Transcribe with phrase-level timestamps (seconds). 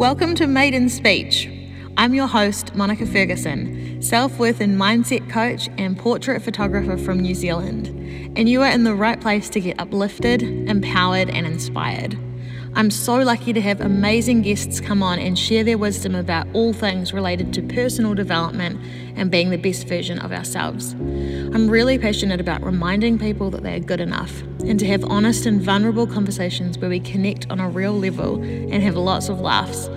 [0.00, 1.46] Welcome to Maiden Speech.
[1.98, 7.34] I'm your host, Monica Ferguson, self worth and mindset coach and portrait photographer from New
[7.34, 7.88] Zealand.
[8.34, 12.18] And you are in the right place to get uplifted, empowered, and inspired.
[12.72, 16.72] I'm so lucky to have amazing guests come on and share their wisdom about all
[16.72, 18.80] things related to personal development
[19.16, 20.94] and being the best version of ourselves.
[21.52, 25.46] I'm really passionate about reminding people that they are good enough and to have honest
[25.46, 29.88] and vulnerable conversations where we connect on a real level and have lots of laughs.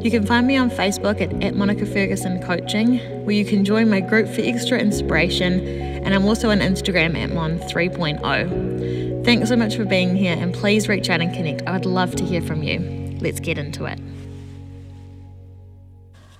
[0.00, 3.90] You can find me on Facebook at, at Monica Ferguson Coaching, where you can join
[3.90, 5.66] my group for extra inspiration,
[6.04, 9.24] and I'm also on Instagram at Mon 3.0.
[9.24, 11.62] Thanks so much for being here, and please reach out and connect.
[11.66, 13.18] I would love to hear from you.
[13.20, 13.98] Let's get into it.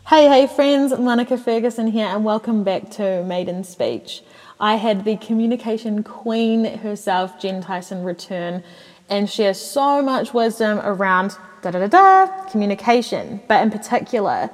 [0.06, 4.22] Hey, hey, friends, Monica Ferguson here, and welcome back to Maiden Speech.
[4.62, 8.62] I had the communication queen herself, Jen Tyson, return
[9.10, 14.50] and share so much wisdom around da da da da communication, but in particular,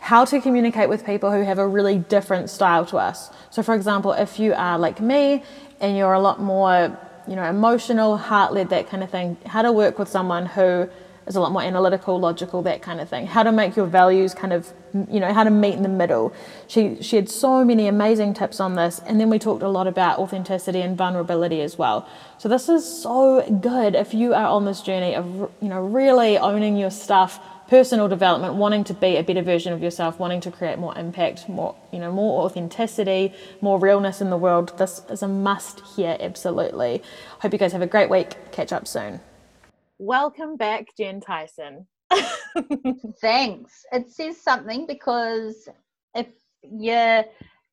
[0.00, 3.30] how to communicate with people who have a really different style to us.
[3.50, 5.42] So, for example, if you are like me
[5.80, 6.96] and you're a lot more
[7.28, 9.36] you know, emotional, heart led, that kind of thing.
[9.46, 10.88] How to work with someone who
[11.26, 13.26] is a lot more analytical, logical, that kind of thing.
[13.26, 14.72] How to make your values kind of,
[15.10, 16.32] you know, how to meet in the middle.
[16.66, 19.86] She she had so many amazing tips on this, and then we talked a lot
[19.86, 22.08] about authenticity and vulnerability as well.
[22.38, 25.26] So this is so good if you are on this journey of
[25.60, 29.82] you know really owning your stuff personal development, wanting to be a better version of
[29.82, 34.36] yourself, wanting to create more impact, more you know, more authenticity, more realness in the
[34.36, 34.76] world.
[34.78, 37.02] This is a must here, absolutely.
[37.40, 38.36] Hope you guys have a great week.
[38.52, 39.20] Catch up soon.
[39.98, 41.86] Welcome back, Jen Tyson.
[43.20, 43.84] Thanks.
[43.92, 45.68] It says something because
[46.14, 46.28] if
[46.62, 47.22] you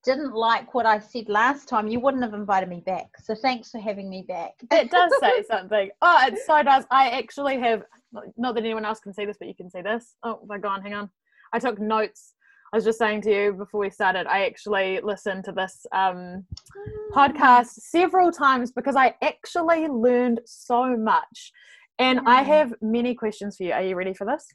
[0.04, 3.08] didn't like what I said last time, you wouldn't have invited me back.
[3.24, 4.54] So thanks for having me back.
[4.72, 5.90] it does say something.
[6.02, 6.86] Oh, it so does.
[6.92, 7.84] I actually have
[8.38, 10.16] not that anyone else can see this, but you can see this.
[10.24, 10.82] Oh, they're gone.
[10.82, 11.10] Hang on.
[11.54, 12.34] I took notes.
[12.74, 16.46] I was just saying to you before we started, I actually listened to this um,
[17.14, 21.52] podcast several times because I actually learned so much.
[22.00, 22.48] And I mm.
[22.48, 23.72] have many questions for you.
[23.72, 24.46] Are you ready for this?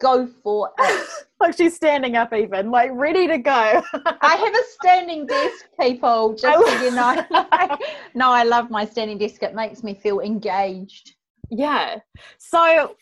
[0.00, 1.08] Go for it.
[1.40, 3.82] like she's standing up, even like ready to go.
[4.20, 6.34] I have a standing desk, people.
[6.34, 7.24] Just so you know.
[8.14, 9.42] no, I love my standing desk.
[9.42, 11.14] It makes me feel engaged.
[11.50, 11.98] Yeah.
[12.38, 12.96] So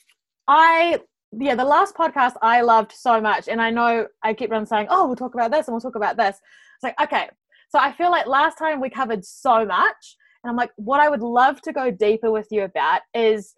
[0.46, 1.00] I
[1.32, 4.88] yeah, the last podcast I loved so much, and I know I keep on saying,
[4.90, 7.28] "Oh, we'll talk about this and we'll talk about this." It's like, okay,
[7.68, 11.08] so I feel like last time we covered so much, and I'm like, what I
[11.08, 13.54] would love to go deeper with you about is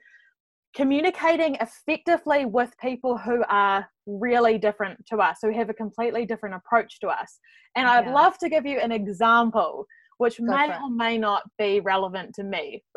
[0.75, 6.55] communicating effectively with people who are really different to us, who have a completely different
[6.55, 7.39] approach to us.
[7.77, 9.87] And I'd love to give you an example,
[10.19, 12.83] which go may or may not be relevant to me.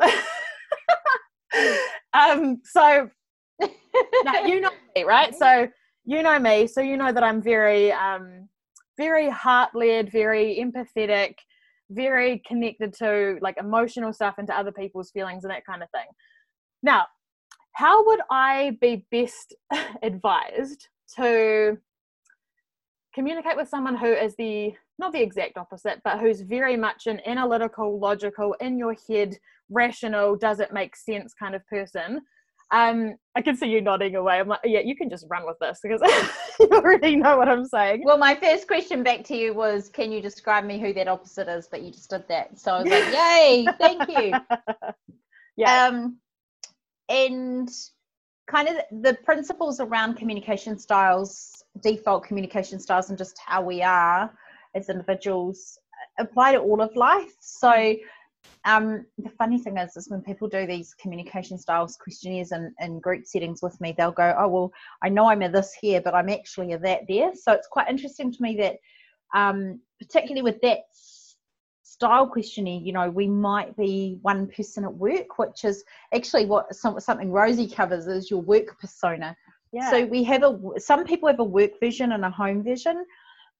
[2.14, 3.10] um, so
[4.24, 5.34] now you know me, right?
[5.34, 5.68] So
[6.04, 8.48] you know me, so you know that I'm very, um,
[8.96, 11.34] very heart led, very empathetic,
[11.90, 15.90] very connected to like emotional stuff and to other people's feelings and that kind of
[15.90, 16.06] thing.
[16.82, 17.06] Now,
[17.76, 19.54] how would I be best
[20.02, 21.76] advised to
[23.14, 27.20] communicate with someone who is the not the exact opposite, but who's very much an
[27.26, 29.36] analytical, logical, in your head,
[29.68, 32.22] rational, does it make sense kind of person.
[32.70, 34.40] Um, I can see you nodding away.
[34.40, 36.00] I'm like, yeah, you can just run with this because
[36.60, 38.04] you already know what I'm saying.
[38.06, 41.46] Well, my first question back to you was, can you describe me who that opposite
[41.46, 41.68] is?
[41.70, 44.32] But you just did that, so I was like, yay, thank you.
[45.58, 45.88] yeah.
[45.88, 46.16] Um,
[47.08, 47.70] and
[48.46, 54.32] kind of the principles around communication styles, default communication styles, and just how we are
[54.74, 55.78] as individuals
[56.18, 57.34] apply to all of life.
[57.40, 57.96] So
[58.64, 62.94] um, the funny thing is, is when people do these communication styles questionnaires and in,
[62.94, 66.00] in group settings with me, they'll go, "Oh well, I know I'm a this here,
[66.00, 68.76] but I'm actually a that there." So it's quite interesting to me that,
[69.34, 70.80] um, particularly with that
[71.96, 75.82] style questionnaire, you know, we might be one person at work, which is
[76.14, 79.34] actually what some, something Rosie covers is your work persona.
[79.72, 79.90] Yeah.
[79.90, 83.04] So we have a some people have a work vision and a home vision.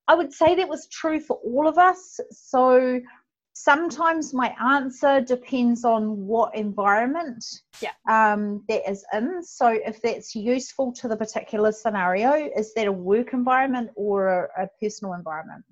[0.06, 2.20] I would say that was true for all of us.
[2.30, 3.00] So
[3.54, 7.42] sometimes my answer depends on what environment
[7.80, 7.92] yeah.
[8.08, 9.42] um, that is in.
[9.42, 14.64] So if that's useful to the particular scenario, is that a work environment or a,
[14.64, 15.64] a personal environment?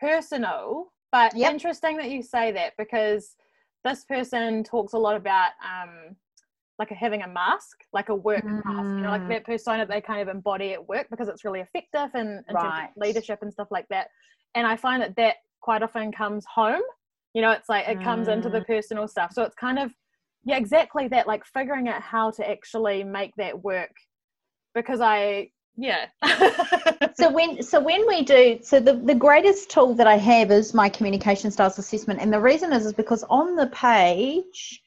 [0.00, 1.52] Personal, but yep.
[1.52, 3.36] interesting that you say that because
[3.84, 6.16] this person talks a lot about um,
[6.78, 8.64] like a, having a mask, like a work mm.
[8.64, 9.28] mask, you know, like mm.
[9.28, 12.88] that persona they kind of embody at work because it's really effective in, in right.
[12.96, 14.08] leadership and stuff like that.
[14.54, 16.82] And I find that that quite often comes home.
[17.34, 18.04] You know, it's like it mm.
[18.04, 18.66] comes into the mm.
[18.66, 19.32] personal stuff.
[19.32, 19.92] So it's kind of,
[20.44, 23.92] yeah, exactly that, like figuring out how to actually make that work.
[24.74, 26.06] Because I, yeah.
[27.14, 30.72] So when so when we do so the, the greatest tool that i have is
[30.72, 34.82] my communication styles assessment and the reason is is because on the page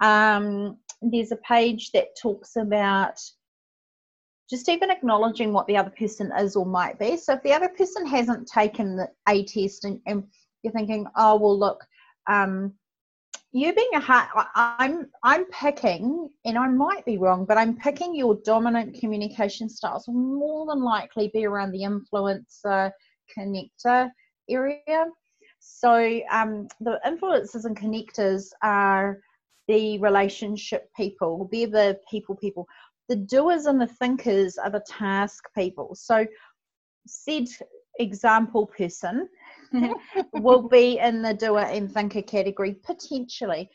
[0.00, 3.18] um, there's a page that talks about
[4.50, 7.16] just even acknowledging what the other person is or might be.
[7.16, 10.24] So if the other person hasn't taken the a test and, and
[10.62, 11.84] you're thinking oh well look
[12.28, 12.74] um,
[13.58, 18.14] you being a heart i'm i'm picking and i might be wrong but i'm picking
[18.14, 22.90] your dominant communication styles will more than likely be around the influencer
[23.36, 24.10] connector
[24.48, 25.06] area.
[25.60, 29.20] So um, the influencers and connectors are
[29.66, 31.48] the relationship people.
[31.52, 32.66] They're the people people.
[33.08, 35.94] The doers and the thinkers are the task people.
[35.94, 36.26] So
[37.06, 37.48] said
[37.98, 39.28] example person
[40.34, 43.70] will be in the doer and thinker category potentially.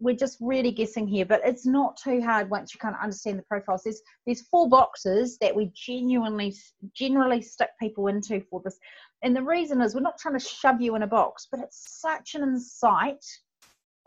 [0.00, 3.38] We're just really guessing here, but it's not too hard once you kind of understand
[3.38, 3.82] the profiles.
[3.82, 6.54] There's there's four boxes that we genuinely
[6.94, 8.78] generally stick people into for this,
[9.22, 12.00] and the reason is we're not trying to shove you in a box, but it's
[12.00, 13.24] such an insight,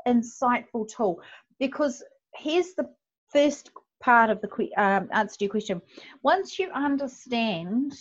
[0.08, 1.22] insightful tool
[1.60, 2.02] because
[2.36, 2.90] here's the
[3.32, 3.72] first
[4.02, 5.82] part of the um, answer to your question.
[6.24, 7.94] Once you understand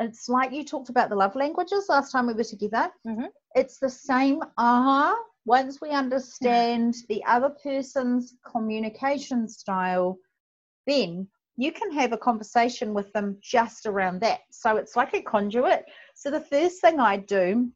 [0.00, 2.90] it's like you talked about the love languages last time we were together.
[3.06, 3.26] Mm-hmm.
[3.54, 5.16] It's the same aha.
[5.46, 10.18] Once we understand the other person's communication style,
[10.86, 14.40] then you can have a conversation with them just around that.
[14.50, 15.84] So it's like a conduit.
[16.14, 17.70] So the first thing I do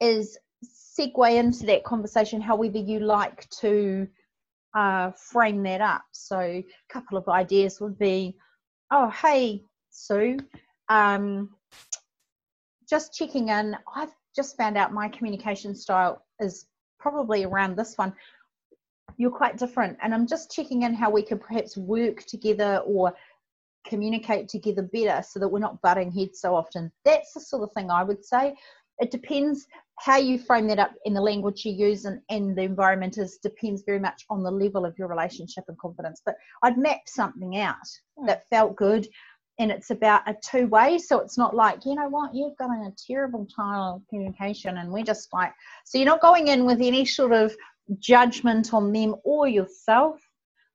[0.00, 4.08] is segue into that conversation, however you like to
[4.74, 6.02] uh, frame that up.
[6.12, 8.36] So a couple of ideas would be,
[8.90, 10.38] oh, hey, Sue,
[10.88, 11.50] um,
[12.88, 13.76] just checking in.
[13.94, 16.66] I've just found out my communication style is
[16.98, 18.12] probably around this one.
[19.16, 23.14] You're quite different, and I'm just checking in how we can perhaps work together or
[23.86, 26.92] communicate together better so that we're not butting heads so often.
[27.04, 28.54] That's the sort of thing I would say.
[29.00, 29.66] It depends
[29.98, 33.38] how you frame that up in the language you use and, and the environment is
[33.38, 36.22] depends very much on the level of your relationship and confidence.
[36.24, 37.76] But I'd map something out
[38.26, 39.08] that felt good
[39.58, 40.98] and it's about a two way.
[40.98, 44.92] So it's not like, you know what, you've got a terrible time of communication, and
[44.92, 45.52] we're just like,
[45.84, 47.54] so you're not going in with any sort of
[47.98, 50.20] judgment on them or yourself.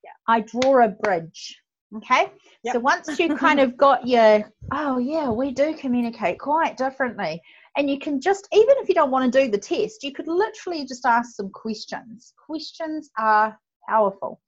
[0.04, 0.12] Yeah.
[0.28, 1.60] I draw a bridge.
[1.98, 2.32] Okay.
[2.64, 2.74] Yep.
[2.74, 7.42] So once you kind of got your, oh, yeah, we do communicate quite differently.
[7.78, 10.28] And you can just, even if you don't want to do the test, you could
[10.28, 12.34] literally just ask some questions.
[12.46, 13.58] Questions are
[13.88, 14.40] powerful.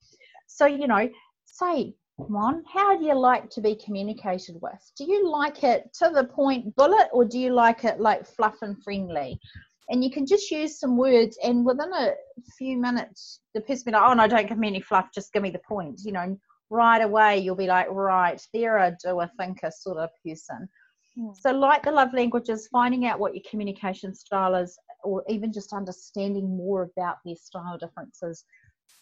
[0.46, 1.08] So, you know,
[1.44, 4.92] say, one, how do you like to be communicated with?
[4.96, 8.56] Do you like it to the point bullet or do you like it like fluff
[8.62, 9.38] and friendly?
[9.88, 12.14] And you can just use some words, and within a
[12.58, 15.32] few minutes, the person will be like, Oh, no, don't give me any fluff, just
[15.32, 16.00] give me the point.
[16.04, 16.36] You know,
[16.70, 20.68] right away, you'll be like, Right, they're a doer thinker sort of person.
[21.16, 21.36] Mm.
[21.38, 25.72] So, like the love languages, finding out what your communication style is, or even just
[25.72, 28.44] understanding more about their style differences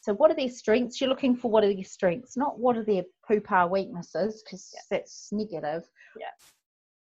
[0.04, 1.00] so, what are their strengths?
[1.00, 4.80] You're looking for what are their strengths, not what are their poo-pah weaknesses, because yeah.
[4.90, 5.88] that's negative.
[6.20, 6.26] Yeah.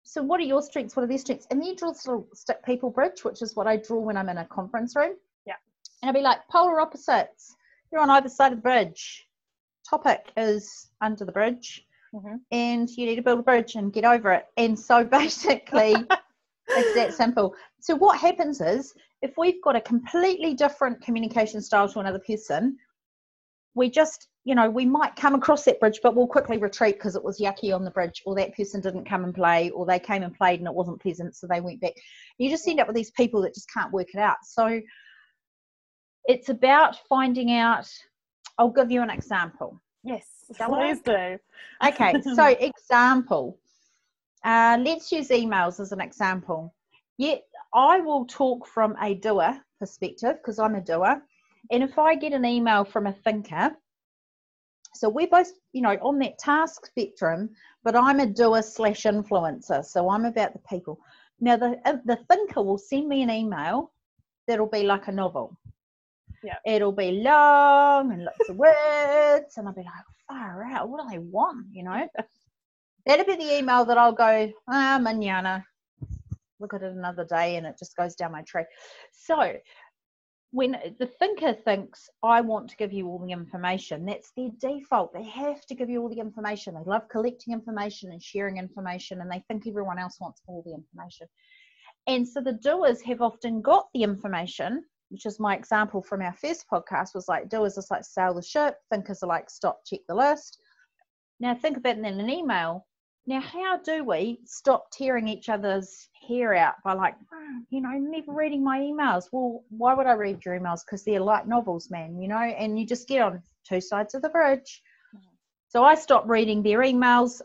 [0.03, 0.95] So, what are your strengths?
[0.95, 1.47] What are their strengths?
[1.49, 4.29] And then you draw the stick people bridge, which is what I draw when I'm
[4.29, 5.15] in a conference room.
[5.47, 5.55] Yeah.
[6.03, 7.55] And I'll be like, polar opposites.
[7.91, 9.27] You're on either side of the bridge.
[9.89, 11.83] Topic is under the bridge.
[12.13, 12.35] Mm-hmm.
[12.51, 14.45] And you need to build a bridge and get over it.
[14.57, 15.95] And so basically,
[16.67, 17.55] it's that simple.
[17.79, 22.77] So what happens is if we've got a completely different communication style to another person,
[23.73, 27.15] we just you know we might come across that bridge but we'll quickly retreat because
[27.15, 29.99] it was yucky on the bridge or that person didn't come and play or they
[29.99, 31.93] came and played and it wasn't pleasant so they went back.
[32.37, 34.37] You just end up with these people that just can't work it out.
[34.43, 34.81] So
[36.25, 37.89] it's about finding out
[38.57, 39.79] i'll give you an example.
[40.03, 40.25] Yes.
[40.57, 41.37] Please do.
[41.87, 43.57] Okay so example.
[44.43, 46.73] Uh, let's use emails as an example
[47.23, 47.35] yeah
[47.73, 51.21] i will talk from a doer perspective because i'm a doer
[51.69, 53.75] and if I get an email from a thinker,
[54.93, 57.49] so we're both, you know, on that task spectrum,
[57.83, 59.85] but I'm a doer slash influencer.
[59.85, 60.99] So I'm about the people.
[61.39, 63.91] Now, the, uh, the thinker will send me an email
[64.47, 65.57] that'll be like a novel.
[66.43, 66.57] Yeah.
[66.65, 69.57] It'll be long and lots of words.
[69.57, 69.93] And I'll be like,
[70.27, 70.89] far out.
[70.89, 71.67] What do they want?
[71.71, 72.07] You know?
[73.05, 75.65] That'll be the email that I'll go, ah, manana.
[76.61, 78.65] Look at it another day and it just goes down my tree.
[79.11, 79.53] So
[80.53, 85.13] when the thinker thinks i want to give you all the information that's their default.
[85.13, 86.75] They have to give you all the information.
[86.75, 90.73] They love collecting information and sharing information and they think everyone else wants all the
[90.73, 91.27] information.
[92.07, 96.33] And so the doers have often got the information which is my example from our
[96.33, 98.75] first podcast was like doers is like sail the ship.
[98.89, 100.57] Thinkers are like stop check the list.
[101.39, 102.87] Now think about it in an email.
[103.27, 107.15] Now, how do we stop tearing each other's hair out by like,
[107.69, 109.25] you know, never reading my emails?
[109.31, 110.81] Well, why would I read your emails?
[110.85, 114.23] Because they're like novels, man, you know, and you just get on two sides of
[114.23, 114.81] the bridge.
[115.69, 117.41] So I stopped reading their emails.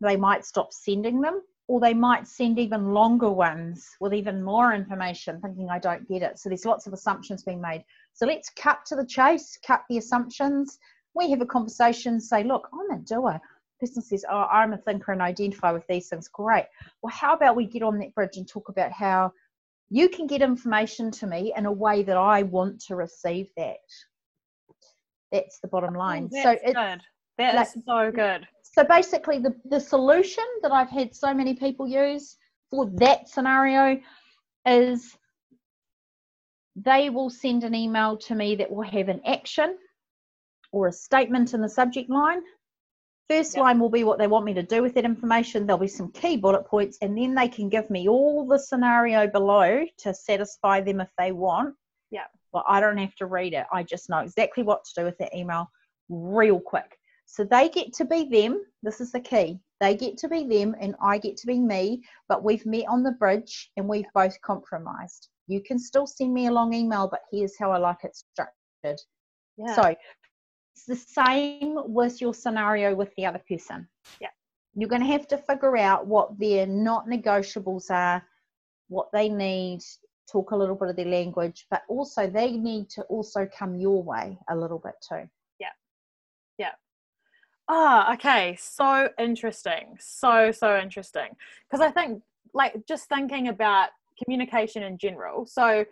[0.00, 4.74] They might stop sending them, or they might send even longer ones with even more
[4.74, 6.38] information, thinking I don't get it.
[6.38, 7.84] So there's lots of assumptions being made.
[8.12, 10.78] So let's cut to the chase, cut the assumptions.
[11.14, 13.40] We have a conversation, say, look, I'm a doer
[13.84, 16.66] person says, Oh, I'm a thinker and identify with these things, great.
[17.02, 19.32] Well, how about we get on that bridge and talk about how
[19.90, 23.76] you can get information to me in a way that I want to receive that?
[25.32, 26.30] That's the bottom oh, line.
[26.34, 27.00] Oh, so it's good.
[27.38, 28.46] That like, is so good.
[28.62, 32.36] So basically, the, the solution that I've had so many people use
[32.70, 34.00] for that scenario
[34.66, 35.16] is
[36.76, 39.76] they will send an email to me that will have an action
[40.72, 42.40] or a statement in the subject line
[43.28, 43.62] First yep.
[43.62, 45.66] line will be what they want me to do with that information.
[45.66, 49.26] There'll be some key bullet points, and then they can give me all the scenario
[49.26, 51.74] below to satisfy them if they want.
[52.10, 52.26] Yeah.
[52.52, 53.66] Well, I don't have to read it.
[53.72, 55.70] I just know exactly what to do with that email
[56.08, 56.98] real quick.
[57.26, 58.60] So they get to be them.
[58.82, 59.58] This is the key.
[59.80, 62.02] They get to be them, and I get to be me.
[62.28, 65.28] But we've met on the bridge, and we've both compromised.
[65.46, 69.00] You can still send me a long email, but here's how I like it structured.
[69.56, 69.74] Yeah.
[69.74, 69.94] So
[70.74, 73.88] it's the same with your scenario with the other person.
[74.20, 74.30] Yeah.
[74.74, 78.24] You're going to have to figure out what their not negotiables are,
[78.88, 79.80] what they need,
[80.30, 84.02] talk a little bit of their language, but also they need to also come your
[84.02, 85.28] way a little bit too.
[85.60, 85.68] Yeah.
[86.58, 86.72] Yeah.
[87.68, 88.56] Ah, oh, okay.
[88.58, 89.96] So interesting.
[90.00, 91.36] So, so interesting.
[91.70, 93.90] Because I think, like, just thinking about
[94.22, 95.46] communication in general.
[95.46, 95.84] So,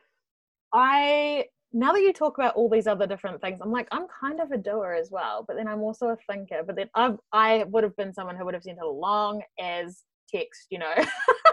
[0.75, 4.41] I now that you talk about all these other different things, I'm like, I'm kind
[4.41, 6.63] of a doer as well, but then I'm also a thinker.
[6.67, 10.03] But then I've, I would have been someone who would have sent a long as
[10.33, 10.93] text, you know,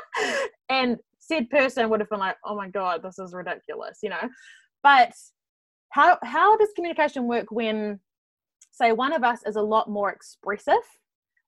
[0.69, 4.29] and said person would have been like, oh my God, this is ridiculous, you know.
[4.83, 5.13] But
[5.91, 7.99] how, how does communication work when,
[8.71, 10.73] say, one of us is a lot more expressive?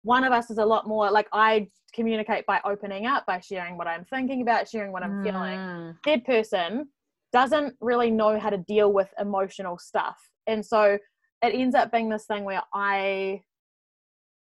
[0.03, 3.77] One of us is a lot more like I communicate by opening up, by sharing
[3.77, 5.23] what I'm thinking about, sharing what I'm mm.
[5.23, 5.95] feeling.
[6.05, 6.87] Third person
[7.31, 10.17] doesn't really know how to deal with emotional stuff.
[10.47, 10.97] And so
[11.41, 13.41] it ends up being this thing where I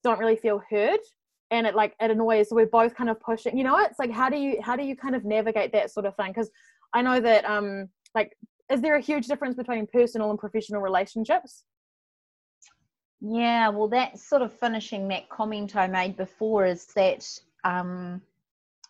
[0.04, 1.00] don't really feel heard
[1.50, 2.50] and it like it annoys.
[2.50, 4.84] So we're both kind of pushing you know it's like how do you how do
[4.84, 6.30] you kind of navigate that sort of thing?
[6.30, 6.50] Because
[6.94, 8.36] i know that um like
[8.72, 11.64] is there a huge difference between personal and professional relationships?
[13.22, 17.26] Yeah well that's sort of finishing that comment i made before is that
[17.64, 18.22] um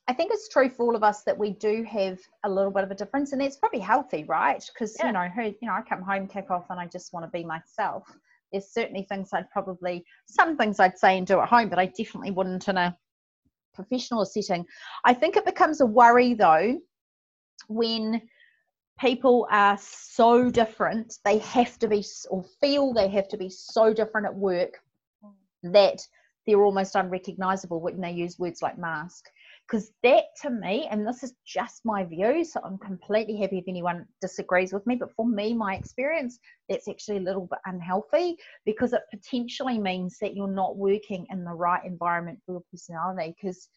[0.07, 2.83] I think it's true for all of us that we do have a little bit
[2.83, 4.63] of a difference, and that's probably healthy, right?
[4.73, 5.07] Because yeah.
[5.07, 7.31] you know, who you know, I come home, kick off, and I just want to
[7.31, 8.03] be myself.
[8.51, 11.85] There's certainly things I'd probably some things I'd say and do at home, but I
[11.85, 12.97] definitely wouldn't in a
[13.73, 14.65] professional setting.
[15.05, 16.79] I think it becomes a worry though
[17.67, 18.21] when
[18.99, 21.17] people are so different.
[21.23, 24.81] They have to be or feel they have to be so different at work
[25.23, 25.31] mm.
[25.71, 26.05] that
[26.45, 29.29] they're almost unrecognizable when they use words like mask
[29.73, 33.63] because that to me and this is just my view so i'm completely happy if
[33.67, 36.37] anyone disagrees with me but for me my experience
[36.69, 41.43] that's actually a little bit unhealthy because it potentially means that you're not working in
[41.43, 43.67] the right environment for your personality because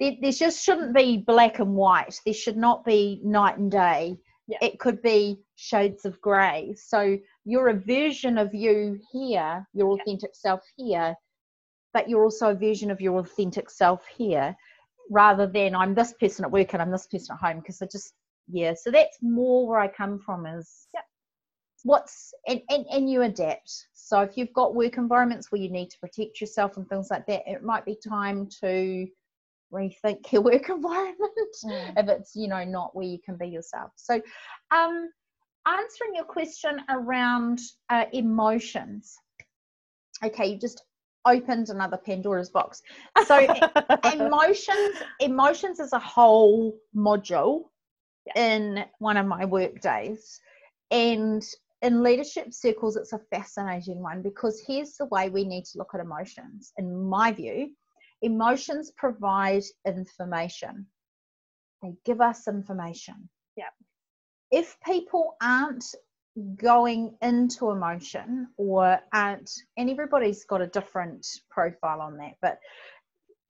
[0.00, 4.16] there, there just shouldn't be black and white there should not be night and day
[4.48, 4.58] yeah.
[4.60, 10.30] it could be shades of grey so you're a version of you here your authentic
[10.34, 10.50] yeah.
[10.50, 11.14] self here
[11.94, 14.56] but you're also a version of your authentic self here
[15.10, 17.86] rather than I'm this person at work and I'm this person at home because I
[17.86, 18.14] just
[18.48, 21.00] yeah so that's more where I come from is yeah.
[21.84, 25.90] what's and, and and you adapt so if you've got work environments where you need
[25.90, 29.06] to protect yourself and things like that it might be time to
[29.72, 31.92] rethink your work environment mm.
[31.96, 34.20] if it's you know not where you can be yourself so
[34.70, 35.08] um
[35.66, 39.16] answering your question around uh, emotions
[40.24, 40.82] okay you just
[41.26, 42.82] opened another Pandora's box.
[43.26, 43.46] So
[44.12, 47.64] emotions, emotions is a whole module
[48.26, 48.46] yeah.
[48.46, 50.40] in one of my work days.
[50.90, 51.44] And
[51.82, 55.90] in leadership circles, it's a fascinating one because here's the way we need to look
[55.94, 56.72] at emotions.
[56.78, 57.70] In my view,
[58.22, 60.86] emotions provide information.
[61.82, 63.28] They give us information.
[63.56, 63.70] Yeah.
[64.50, 65.84] If people aren't
[66.56, 72.58] going into emotion or aren't and everybody's got a different profile on that but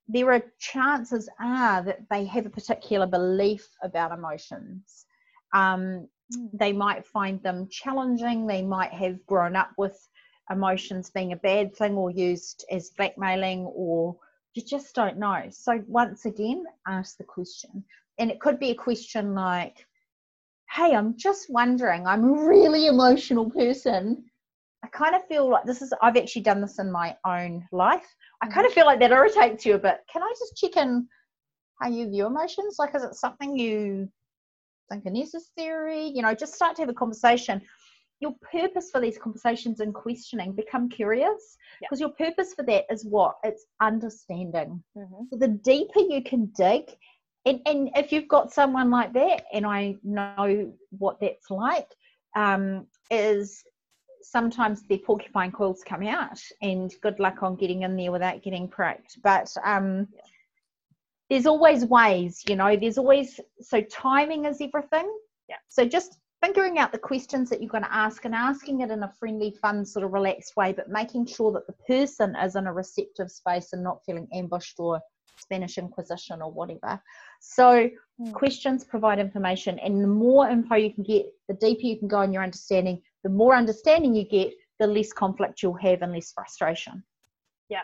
[0.08, 5.06] there are chances are that they have a particular belief about emotions
[5.54, 6.08] um,
[6.54, 10.08] they might find them challenging they might have grown up with
[10.50, 14.16] emotions being a bad thing or used as blackmailing or
[14.54, 15.44] you just don't know.
[15.50, 17.84] So once again, ask the question.
[18.18, 19.86] And it could be a question like,
[20.72, 24.24] hey, I'm just wondering, I'm a really emotional person.
[24.82, 28.06] I kind of feel like this is, I've actually done this in my own life.
[28.40, 29.98] I kind of feel like that irritates you a bit.
[30.10, 31.06] Can I just check in
[31.80, 32.76] how you view emotions?
[32.78, 34.08] Like, is it something you
[34.90, 36.06] think are necessary?
[36.06, 37.60] You know, just start to have a conversation
[38.22, 43.04] your purpose for these conversations and questioning become curious because your purpose for that is
[43.04, 45.24] what it's understanding mm-hmm.
[45.28, 46.84] so the deeper you can dig
[47.44, 51.88] and, and if you've got someone like that and i know what that's like
[52.34, 53.62] um, is
[54.22, 58.68] sometimes the porcupine quills come out and good luck on getting in there without getting
[58.68, 60.22] pricked but um, yeah.
[61.28, 65.10] there's always ways you know there's always so timing is everything
[65.48, 68.90] yeah so just figuring out the questions that you're going to ask and asking it
[68.90, 72.56] in a friendly, fun, sort of relaxed way, but making sure that the person is
[72.56, 75.00] in a receptive space and not feeling ambushed or
[75.36, 77.00] Spanish Inquisition or whatever.
[77.40, 78.32] So, mm.
[78.32, 82.22] questions provide information, and the more info you can get, the deeper you can go
[82.22, 83.02] in your understanding.
[83.24, 87.02] The more understanding you get, the less conflict you'll have and less frustration.
[87.68, 87.82] Yeah,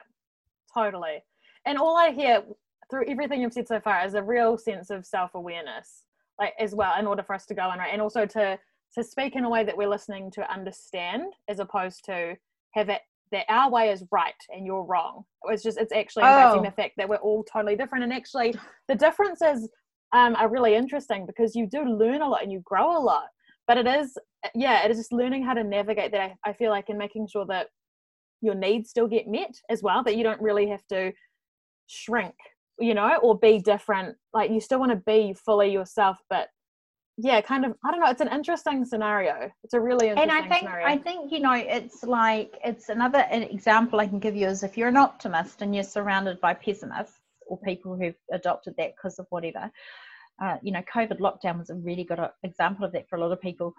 [0.75, 1.23] totally.
[1.65, 2.43] And all I hear
[2.91, 6.05] through everything you've said so far is a real sense of self awareness
[6.39, 8.59] like as well in order for us to go on right and also to
[8.95, 12.35] to speak in a way that we're listening to understand as opposed to
[12.73, 13.03] have it
[13.33, 16.65] that our way is right and you're wrong it's just it's actually embracing oh.
[16.65, 18.55] the fact that we're all totally different and actually
[18.89, 19.69] the differences
[20.13, 23.27] um, are really interesting because you do learn a lot and you grow a lot
[23.67, 24.17] but it is
[24.55, 27.29] yeah it is just learning how to navigate that I, I feel like and making
[27.29, 27.69] sure that
[28.41, 31.13] your needs still get met as well that you don't really have to
[31.87, 32.35] shrink
[32.79, 34.17] you know, or be different.
[34.33, 36.49] Like you still want to be fully yourself, but
[37.21, 37.75] yeah, kind of.
[37.85, 38.09] I don't know.
[38.09, 39.51] It's an interesting scenario.
[39.65, 40.87] It's a really interesting and I think scenario.
[40.87, 44.79] I think you know it's like it's another example I can give you is if
[44.79, 49.27] you're an optimist and you're surrounded by pessimists or people who've adopted that because of
[49.31, 49.69] whatever.
[50.41, 53.21] Uh, you know, COVID lockdown was a really good uh, example of that for a
[53.21, 53.75] lot of people.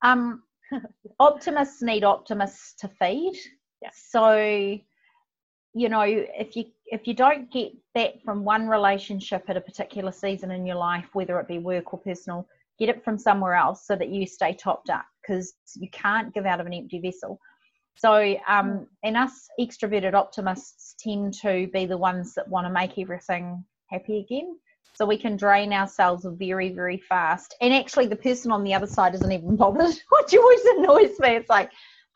[0.00, 0.42] Um,
[1.20, 3.36] optimists need optimists to feed.
[3.82, 3.90] Yeah.
[3.92, 4.78] So
[5.74, 10.10] you know if you if you don't get that from one relationship at a particular
[10.10, 13.86] season in your life whether it be work or personal get it from somewhere else
[13.86, 17.38] so that you stay topped up because you can't give out of an empty vessel.
[17.96, 18.84] So um hmm.
[19.02, 24.20] and us extroverted optimists tend to be the ones that want to make everything happy
[24.20, 24.56] again.
[24.94, 27.56] So we can drain ourselves very very fast.
[27.60, 29.94] And actually the person on the other side isn't even bothered.
[30.10, 31.70] Which always annoys me it's like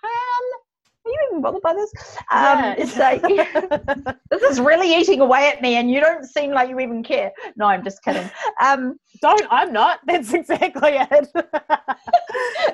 [0.05, 0.62] um
[1.11, 1.93] you even bothered by this?
[2.31, 2.75] Um, yeah.
[2.79, 3.23] It's like,
[4.31, 7.33] this is really eating away at me and you don't seem like you even care.
[7.57, 8.31] No, I'm just kidding.
[8.61, 10.01] Um, don't, I'm not.
[10.07, 11.29] That's exactly it.
[11.35, 11.49] but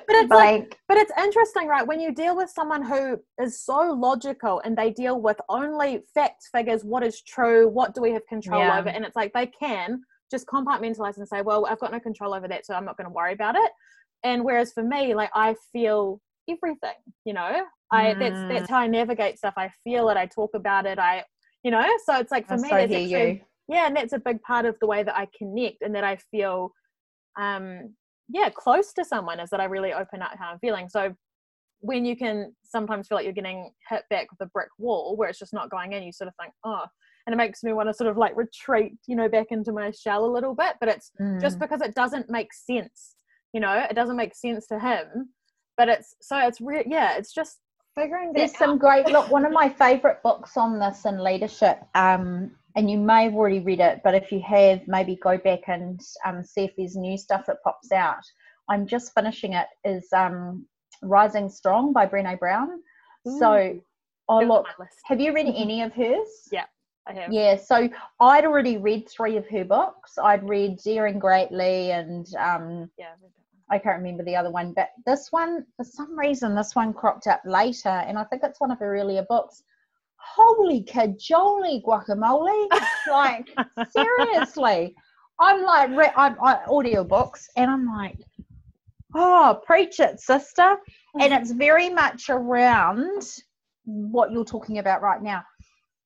[0.08, 1.86] it's like, but it's interesting, right?
[1.86, 6.48] When you deal with someone who is so logical and they deal with only facts,
[6.52, 8.78] figures, what is true, what do we have control yeah.
[8.78, 8.88] over?
[8.88, 12.48] And it's like they can just compartmentalize and say, well, I've got no control over
[12.48, 13.70] that, so I'm not going to worry about it.
[14.24, 18.18] And whereas for me, like I feel everything you know i mm.
[18.18, 21.22] that's that's how i navigate stuff i feel it i talk about it i
[21.62, 23.40] you know so it's like for me so that's actually, you.
[23.68, 26.16] yeah and that's a big part of the way that i connect and that i
[26.30, 26.72] feel
[27.38, 27.94] um
[28.28, 31.14] yeah close to someone is that i really open up how i'm feeling so
[31.80, 35.28] when you can sometimes feel like you're getting hit back with a brick wall where
[35.28, 36.84] it's just not going in you sort of think oh
[37.26, 39.90] and it makes me want to sort of like retreat you know back into my
[39.90, 41.40] shell a little bit but it's mm.
[41.40, 43.14] just because it doesn't make sense
[43.52, 45.28] you know it doesn't make sense to him
[45.78, 47.60] but it's so it's real yeah it's just
[47.94, 48.58] figuring there's out.
[48.58, 52.98] some great look one of my favorite books on this in leadership um and you
[52.98, 56.64] may have already read it but if you have maybe go back and um, see
[56.64, 58.22] if there's new stuff that pops out
[58.68, 60.66] i'm just finishing it is um
[61.02, 62.68] rising strong by brene brown
[63.26, 63.38] Ooh.
[63.38, 63.80] so
[64.28, 64.66] oh look
[65.04, 66.64] have you read any of hers yeah
[67.06, 67.32] I have.
[67.32, 67.88] Yeah, so
[68.20, 70.18] I'd already read three of her books.
[70.18, 73.14] I'd read Daring Greatly and um, yeah,
[73.70, 77.26] I can't remember the other one, but this one, for some reason, this one cropped
[77.26, 79.62] up later, and I think it's one of her earlier books.
[80.16, 82.68] Holy cajoli guacamole!
[83.10, 83.48] like
[83.90, 84.94] seriously,
[85.38, 88.18] I'm like re- I'm, I, audio books, and I'm like,
[89.14, 90.76] oh, preach it, sister!
[91.20, 93.22] And it's very much around
[93.84, 95.42] what you're talking about right now,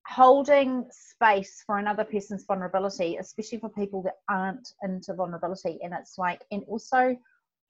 [0.07, 6.19] holding space for another person's vulnerability, especially for people that aren't into vulnerability, and it's
[6.19, 7.17] like, and also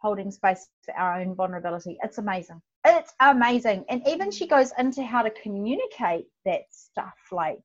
[0.02, 1.96] holding space for our own vulnerability.
[2.02, 2.60] It's amazing.
[2.84, 3.84] It's amazing.
[3.88, 7.14] And even she goes into how to communicate that stuff.
[7.30, 7.62] Like,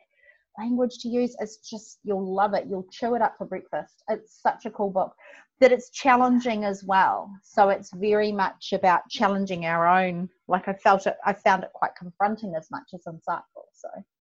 [0.57, 1.35] language to use.
[1.39, 2.65] It's just, you'll love it.
[2.69, 4.03] You'll chew it up for breakfast.
[4.09, 5.13] It's such a cool book
[5.59, 7.31] that it's challenging as well.
[7.43, 10.29] So it's very much about challenging our own.
[10.47, 13.65] Like I felt it, I found it quite confronting as much as insightful.
[13.73, 13.89] So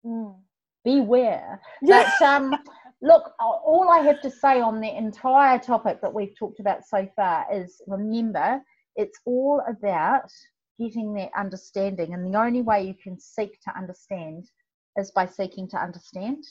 [0.04, 0.36] mm.
[0.84, 1.60] beware.
[1.82, 2.10] Yeah.
[2.20, 2.54] But um,
[3.00, 7.08] look, all I have to say on the entire topic that we've talked about so
[7.14, 8.60] far is remember,
[8.96, 10.30] it's all about
[10.78, 12.14] getting that understanding.
[12.14, 14.48] And the only way you can seek to understand
[14.96, 16.44] is by seeking to understand.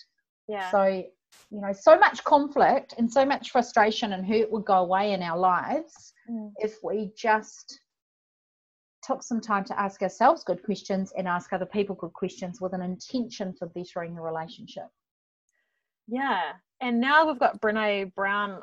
[0.47, 0.71] Yeah.
[0.71, 5.11] So, you know, so much conflict and so much frustration and hurt would go away
[5.11, 6.51] in our lives mm.
[6.59, 7.81] if we just
[9.03, 12.73] took some time to ask ourselves good questions and ask other people good questions with
[12.73, 14.87] an intention for bettering the relationship.
[16.07, 16.53] Yeah.
[16.81, 18.61] And now we've got Brene Brown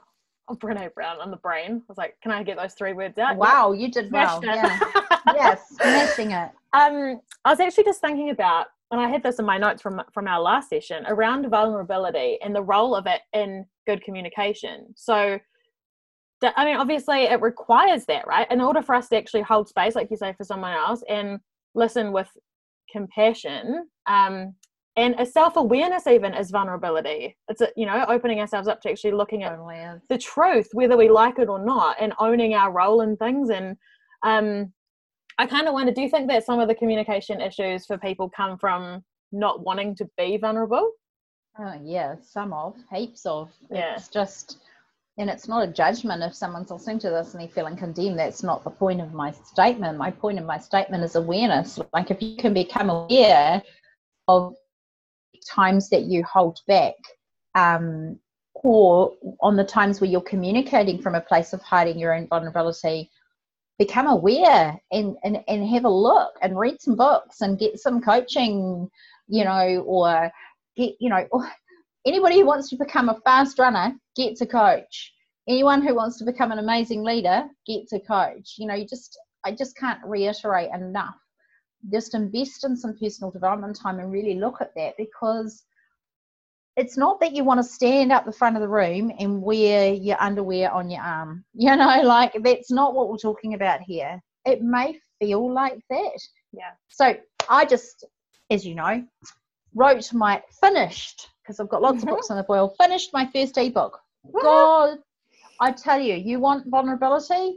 [0.48, 1.82] oh, Brene Brown on the brain.
[1.82, 3.36] I was like, can I get those three words out?
[3.36, 4.40] Wow, you did well.
[4.42, 4.78] Yeah.
[5.34, 6.50] yes, smashing it.
[6.72, 10.00] Um, I was actually just thinking about, and I had this in my notes from
[10.12, 14.86] from our last session around vulnerability and the role of it in good communication.
[14.96, 15.38] So,
[16.42, 18.50] I mean, obviously, it requires that, right?
[18.50, 21.40] In order for us to actually hold space, like you say, for someone else and
[21.74, 22.28] listen with
[22.92, 24.54] compassion, um,
[24.96, 27.36] and a self-awareness even is vulnerability.
[27.48, 29.58] It's a, you know opening ourselves up to actually looking at
[30.08, 33.50] the truth whether we like it or not and owning our role in things.
[33.50, 33.76] And
[34.22, 34.72] um
[35.38, 38.30] i kind of wonder do you think that some of the communication issues for people
[38.30, 39.02] come from
[39.32, 40.92] not wanting to be vulnerable?
[41.58, 43.50] Oh yeah some of heaps of.
[43.70, 43.94] Yeah.
[43.96, 44.58] it's just
[45.16, 48.18] and it's not a judgment if someone's listening to this and they're feeling condemned.
[48.18, 49.96] That's not the point of my statement.
[49.96, 51.78] My point of my statement is awareness.
[51.92, 53.62] Like if you can become aware
[54.26, 54.56] of
[55.44, 56.94] times that you hold back
[57.54, 58.18] um,
[58.54, 63.10] or on the times where you're communicating from a place of hiding your own vulnerability
[63.78, 68.00] become aware and, and, and have a look and read some books and get some
[68.00, 68.88] coaching
[69.28, 70.30] you know or
[70.76, 71.26] get you know
[72.06, 75.12] anybody who wants to become a fast runner gets a coach.
[75.48, 78.54] Anyone who wants to become an amazing leader gets a coach.
[78.58, 81.16] You know you just i just can't reiterate enough
[81.92, 85.64] just invest in some personal development time and really look at that because
[86.76, 89.92] it's not that you want to stand up the front of the room and wear
[89.92, 91.44] your underwear on your arm.
[91.54, 94.20] You know, like that's not what we're talking about here.
[94.44, 96.18] It may feel like that.
[96.52, 96.72] Yeah.
[96.88, 97.16] So
[97.48, 98.04] I just,
[98.50, 99.04] as you know,
[99.74, 102.10] wrote my finished because I've got lots of mm-hmm.
[102.10, 102.74] books on the boil.
[102.80, 104.00] Finished my first ebook.
[104.26, 104.38] Mm-hmm.
[104.42, 104.98] God,
[105.60, 107.56] I tell you, you want vulnerability?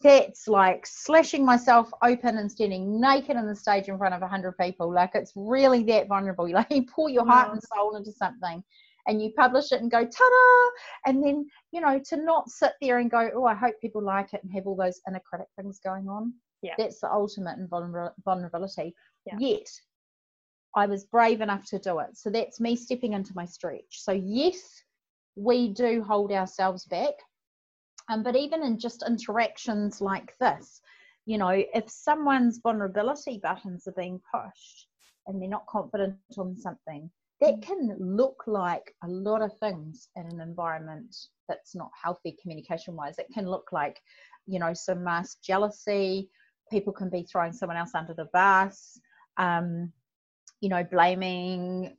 [0.00, 4.56] That's like slashing myself open and standing naked on the stage in front of 100
[4.56, 4.92] people.
[4.92, 6.48] Like it's really that vulnerable.
[6.52, 7.66] Like you pour your heart and mm.
[7.74, 8.62] soul into something
[9.08, 10.70] and you publish it and go ta-da!
[11.06, 14.34] And then you know to not sit there and go oh i hope people like
[14.34, 16.34] it and have all those inner critic things going on.
[16.62, 16.74] Yeah.
[16.78, 18.94] That's the ultimate in vulnerability.
[19.26, 19.36] Yeah.
[19.38, 19.68] yet
[20.76, 22.16] i was brave enough to do it.
[22.16, 23.84] So that's me stepping into my stretch.
[23.90, 24.82] So yes
[25.34, 27.14] we do hold ourselves back
[28.08, 30.80] um, but even in just interactions like this,
[31.26, 34.86] you know, if someone's vulnerability buttons are being pushed
[35.26, 37.62] and they're not confident on something, that mm.
[37.62, 41.14] can look like a lot of things in an environment
[41.48, 43.18] that's not healthy communication wise.
[43.18, 44.00] It can look like,
[44.46, 46.30] you know, some mass jealousy.
[46.70, 48.98] People can be throwing someone else under the bus,
[49.36, 49.92] um,
[50.60, 51.96] you know, blaming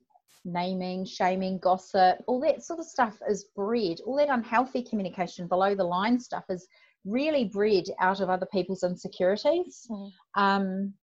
[0.51, 3.99] naming, shaming, gossip, all that sort of stuff is bred.
[4.05, 6.67] All that unhealthy communication, below the line stuff, is
[7.05, 9.87] really bred out of other people's insecurities.
[9.89, 10.11] Mm.
[10.35, 10.93] Um,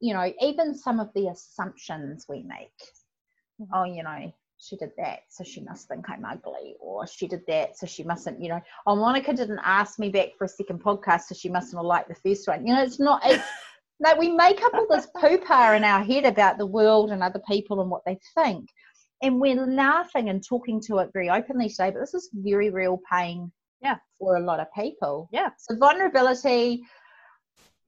[0.00, 2.78] you know, even some of the assumptions we make.
[3.60, 3.74] Mm-hmm.
[3.74, 7.42] Oh, you know, she did that, so she must think I'm ugly, or she did
[7.46, 10.82] that, so she mustn't, you know, oh, Monica didn't ask me back for a second
[10.82, 12.66] podcast, so she mustn't have liked the first one.
[12.66, 13.42] You know, it's not, it's,
[14.00, 17.40] no, we make up all this poo-pah in our head about the world and other
[17.48, 18.68] people and what they think.
[19.22, 23.00] And we're laughing and talking to it very openly today, but this is very real
[23.10, 23.50] pain
[23.82, 23.96] yeah.
[24.18, 25.28] for a lot of people.
[25.32, 25.50] Yeah.
[25.58, 26.82] So vulnerability,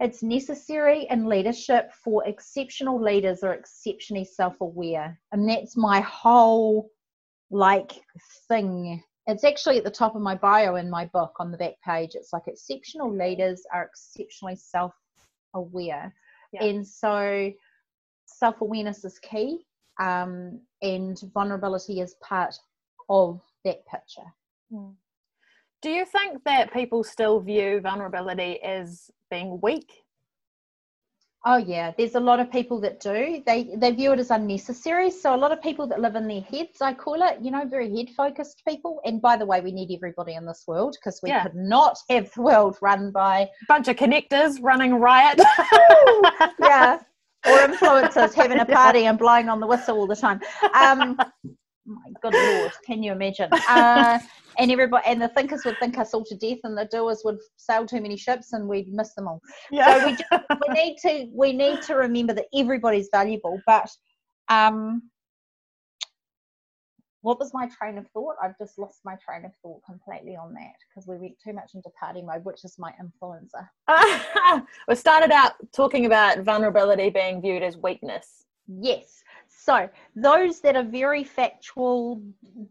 [0.01, 5.21] it's necessary in leadership for exceptional leaders are exceptionally self-aware.
[5.31, 6.91] And that's my whole
[7.53, 7.93] like
[8.49, 11.75] thing it's actually at the top of my bio in my book on the back
[11.85, 12.11] page.
[12.15, 14.93] It's like exceptional leaders are exceptionally self
[15.55, 16.15] aware.
[16.53, 16.65] Yeah.
[16.65, 17.53] And so
[18.27, 19.65] self awareness is key,
[20.01, 22.55] um, and vulnerability is part
[23.09, 24.33] of that picture.
[24.73, 24.95] Mm.
[25.83, 29.91] Do you think that people still view vulnerability as being weak
[31.47, 33.43] Oh yeah, there's a lot of people that do.
[33.47, 35.11] They they view it as unnecessary.
[35.11, 37.65] So a lot of people that live in their heads, I call it, you know,
[37.67, 39.01] very head focused people.
[39.07, 41.43] And by the way, we need everybody in this world because we yeah.
[41.43, 45.41] could not have the world run by a bunch of connectors running riot.
[46.61, 47.01] yeah.
[47.47, 50.41] Or influencers having a party and blowing on the whistle all the time.
[50.75, 51.17] Um,
[51.87, 53.49] my good lord, can you imagine?
[53.69, 54.19] Uh,
[54.59, 57.39] and everybody and the thinkers would think us all to death, and the doers would
[57.57, 59.41] sail too many ships, and we'd miss them all.
[59.71, 59.99] Yeah.
[59.99, 63.89] So we just, we need to we need to remember that everybody's valuable, but
[64.49, 65.03] um,
[67.23, 68.37] what was my train of thought?
[68.43, 71.73] I've just lost my train of thought completely on that because we went too much
[71.75, 73.69] into party mode, which is my influencer.
[74.89, 78.45] we started out talking about vulnerability being viewed as weakness.
[78.67, 79.23] Yes.
[79.49, 82.23] So those that are very factual,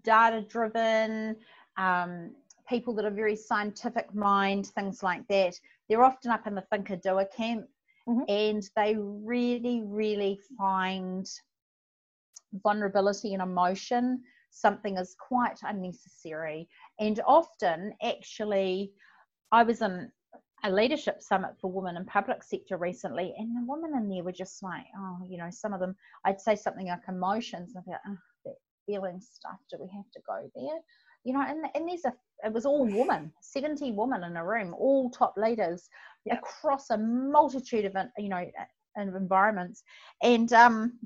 [0.03, 1.35] data driven,
[1.77, 2.31] um,
[2.67, 6.95] people that are very scientific mind, things like that, they're often up in the thinker
[6.95, 7.65] doer camp
[8.07, 8.21] mm-hmm.
[8.27, 11.29] and they really, really find
[12.63, 16.67] vulnerability and emotion something is quite unnecessary.
[16.99, 18.91] And often, actually,
[19.51, 20.11] I was in
[20.63, 24.31] a leadership summit for women in public sector recently, and the women in there were
[24.31, 27.99] just like, oh, you know, some of them, I'd say something like emotions, and I'd
[28.07, 30.79] oh, that feeling stuff, do we have to go there?
[31.23, 32.13] You know, and, and there's a,
[32.45, 35.89] it was all women, 70 women in a room, all top leaders
[36.25, 36.35] yeah.
[36.35, 38.45] across a multitude of, you know,
[38.97, 39.83] environments.
[40.21, 40.99] And um,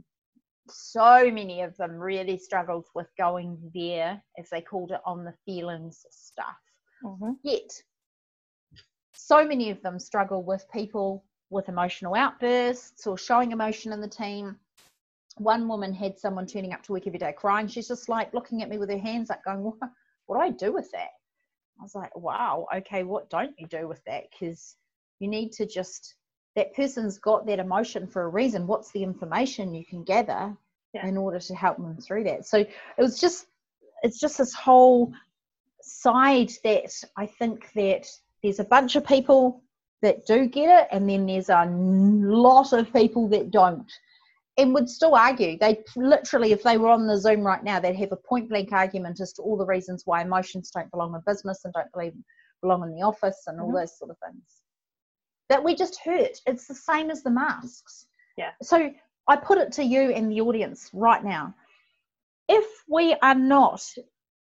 [0.70, 5.34] so many of them really struggled with going there, as they called it, on the
[5.46, 6.58] feelings stuff.
[7.04, 7.32] Mm-hmm.
[7.44, 7.72] Yet,
[9.14, 14.08] so many of them struggle with people with emotional outbursts or showing emotion in the
[14.08, 14.58] team.
[15.38, 17.68] One woman had someone turning up to work every day crying.
[17.68, 19.76] She's just like looking at me with her hands up, going, What,
[20.26, 21.10] what do I do with that?
[21.80, 24.26] I was like, Wow, okay, what don't you do with that?
[24.32, 24.76] Because
[25.20, 26.16] you need to just
[26.56, 28.68] that person's got that emotion for a reason.
[28.68, 30.56] What's the information you can gather
[30.94, 31.08] yeah.
[31.08, 32.46] in order to help them through that?
[32.46, 33.48] So it was just,
[34.04, 35.14] it's just this whole
[35.82, 38.08] side that I think that
[38.42, 39.64] there's a bunch of people
[40.02, 43.92] that do get it, and then there's a lot of people that don't.
[44.58, 45.58] And would still argue.
[45.58, 48.72] They literally, if they were on the Zoom right now, they'd have a point blank
[48.72, 52.14] argument as to all the reasons why emotions don't belong in business and don't believe
[52.62, 53.78] belong in the office and all mm-hmm.
[53.78, 54.63] those sort of things
[55.54, 56.42] that we just hurt.
[56.48, 58.08] It's the same as the masks.
[58.38, 58.54] Yeah.
[58.64, 58.92] So
[59.28, 61.54] I put it to you and the audience right now.
[62.50, 63.88] If we are not,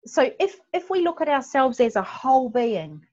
[0.07, 3.05] so if if we look at ourselves as a whole being,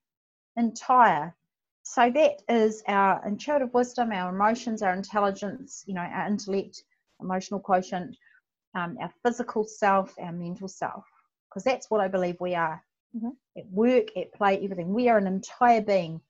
[0.56, 1.34] entire,
[1.82, 6.82] so that is our intuitive wisdom, our emotions, our intelligence, you know, our intellect,
[7.20, 8.16] emotional quotient,
[8.74, 11.04] um, our physical self, our mental self,
[11.50, 12.82] because that's what I believe we are.
[13.14, 13.34] Mm-hmm.
[13.58, 14.94] At work, at play, everything.
[14.94, 16.22] We are an entire being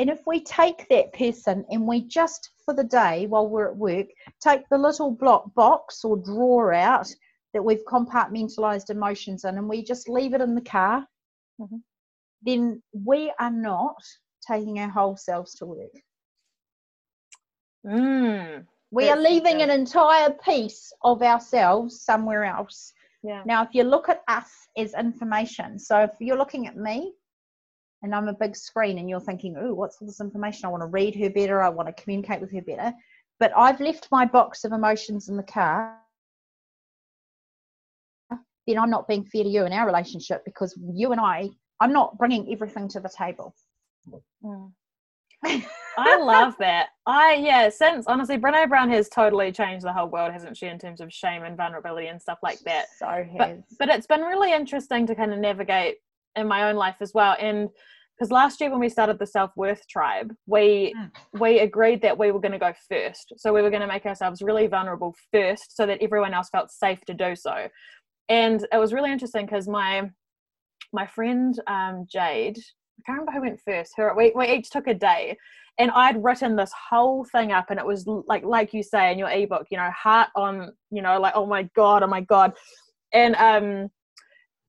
[0.00, 3.76] and if we take that person and we just for the day while we're at
[3.76, 4.06] work,
[4.40, 7.06] take the little block box or drawer out
[7.52, 11.06] that we've compartmentalized emotions in and we just leave it in the car,
[11.60, 11.76] mm-hmm.
[12.40, 14.02] then we are not
[14.48, 15.92] taking our whole selves to work.
[17.86, 22.94] Mm, we are leaving an entire piece of ourselves somewhere else.
[23.22, 23.42] Yeah.
[23.44, 27.12] Now, if you look at us as information, so if you're looking at me,
[28.02, 30.66] and I'm a big screen and you're thinking, oh, what's all this information?
[30.66, 31.62] I want to read her better.
[31.62, 32.92] I want to communicate with her better.
[33.38, 35.96] But I've left my box of emotions in the car.
[38.66, 41.92] Then I'm not being fair to you in our relationship because you and I, I'm
[41.92, 43.54] not bringing everything to the table.
[44.44, 44.72] Mm.
[45.98, 46.88] I love that.
[47.06, 50.78] I yeah, since honestly, Brene Brown has totally changed the whole world, hasn't she, in
[50.78, 52.86] terms of shame and vulnerability and stuff like that.
[52.98, 53.26] So has.
[53.38, 55.96] But, but it's been really interesting to kind of navigate
[56.36, 57.36] in my own life as well.
[57.40, 57.68] And
[58.20, 61.10] because last year when we started the self worth tribe, we mm.
[61.40, 63.32] we agreed that we were going to go first.
[63.38, 66.70] So we were going to make ourselves really vulnerable first, so that everyone else felt
[66.70, 67.68] safe to do so.
[68.28, 70.10] And it was really interesting because my
[70.92, 73.92] my friend um, Jade, I can't remember who went first.
[73.96, 75.38] Her we we each took a day,
[75.78, 79.18] and I'd written this whole thing up, and it was like like you say in
[79.18, 82.52] your ebook, you know, heart on, you know, like oh my god, oh my god,
[83.14, 83.88] and um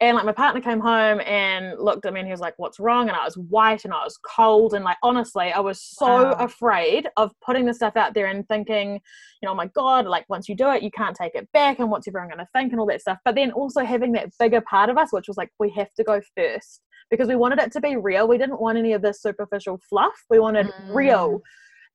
[0.01, 2.79] and like my partner came home and looked at me and he was like what's
[2.79, 3.07] wrong?
[3.07, 6.31] And i was white and i was cold and like honestly i was so wow.
[6.33, 8.99] afraid of putting the stuff out there and thinking you
[9.43, 11.89] know oh my god like once you do it you can't take it back and
[11.89, 13.19] what's everyone going to think and all that stuff.
[13.23, 16.03] But then also having that bigger part of us which was like we have to
[16.03, 18.27] go first because we wanted it to be real.
[18.27, 20.13] We didn't want any of this superficial fluff.
[20.29, 20.95] We wanted mm.
[20.95, 21.41] real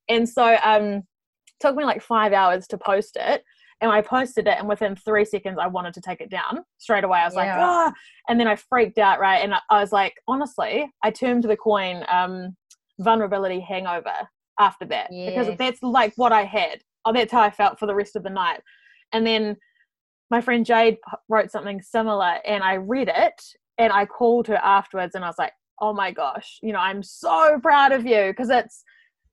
[0.09, 1.03] and so um
[1.61, 3.43] took me like five hours to post it
[3.81, 7.05] and I posted it, and within three seconds, I wanted to take it down straight
[7.05, 7.19] away.
[7.19, 7.41] I was yeah.
[7.41, 7.93] like, ah,
[8.29, 9.43] and then I freaked out, right?
[9.43, 12.57] And I was like, honestly, I turned to the coin um,
[12.99, 14.15] vulnerability hangover
[14.59, 15.31] after that yes.
[15.31, 16.81] because that's like what I had.
[17.05, 18.61] Oh, that's how I felt for the rest of the night.
[19.13, 19.57] And then
[20.31, 20.97] my friend Jade
[21.29, 23.43] wrote something similar, and I read it,
[23.79, 27.03] and I called her afterwards, and I was like, oh my gosh, you know, I'm
[27.03, 28.83] so proud of you because it's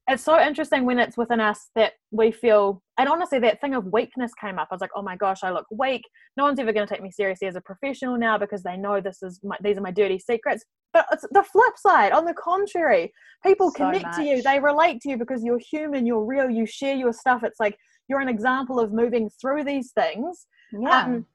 [0.10, 3.86] it's so interesting when it's within us that we feel and honestly that thing of
[3.86, 4.68] weakness came up.
[4.70, 6.04] I was like oh my gosh i look weak.
[6.36, 9.00] No one's ever going to take me seriously as a professional now because they know
[9.00, 10.66] this is my, these are my dirty secrets.
[10.92, 12.12] But it's the flip side.
[12.12, 13.14] On the contrary
[13.46, 14.16] people so connect much.
[14.18, 14.42] to you.
[14.42, 17.44] they relate to you because you're human you're real you share your stuff.
[17.44, 17.78] It's like
[18.10, 20.48] you're an example of moving through these things.
[20.74, 21.04] Yeah.
[21.04, 21.26] Um,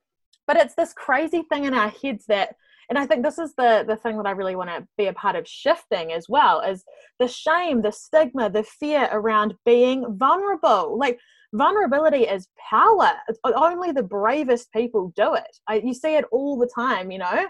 [0.46, 2.54] but it's this crazy thing in our heads that
[2.88, 5.12] and i think this is the the thing that i really want to be a
[5.12, 6.84] part of shifting as well is
[7.18, 10.98] the shame the stigma the fear around being vulnerable.
[10.98, 11.18] Like
[11.52, 13.12] vulnerability is power.
[13.44, 15.56] Only the bravest people do it.
[15.66, 17.46] I, you see it all the time you know?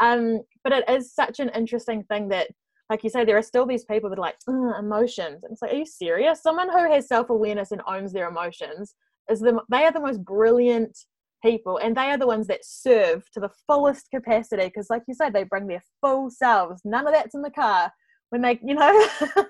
[0.00, 2.48] Um but it is such an interesting thing that
[2.88, 4.38] like you say there are still these people that are like
[4.78, 5.44] emotions.
[5.44, 6.42] And it's like are you serious?
[6.42, 8.94] Someone who has self-awareness and owns their emotions
[9.30, 10.96] is the they are the most brilliant
[11.42, 15.14] people and they are the ones that serve to the fullest capacity because like you
[15.14, 16.82] said they bring their full selves.
[16.84, 17.92] None of that's in the car
[18.30, 19.06] when they you know?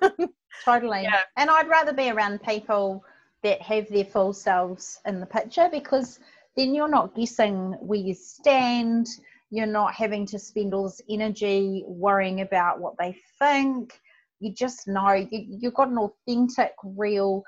[0.64, 1.02] Totally.
[1.02, 1.20] Yeah.
[1.36, 3.04] and i'd rather be around people
[3.42, 6.18] that have their full selves in the picture because
[6.56, 9.06] then you're not guessing where you stand
[9.50, 14.00] you're not having to spend all this energy worrying about what they think.
[14.38, 17.42] You just know you, you've got an authentic real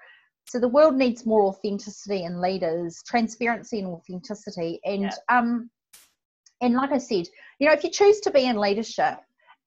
[0.46, 5.10] so the world needs more authenticity in leaders transparency and authenticity and yeah.
[5.28, 5.70] um
[6.60, 7.26] and like i said
[7.58, 9.18] you know if you choose to be in leadership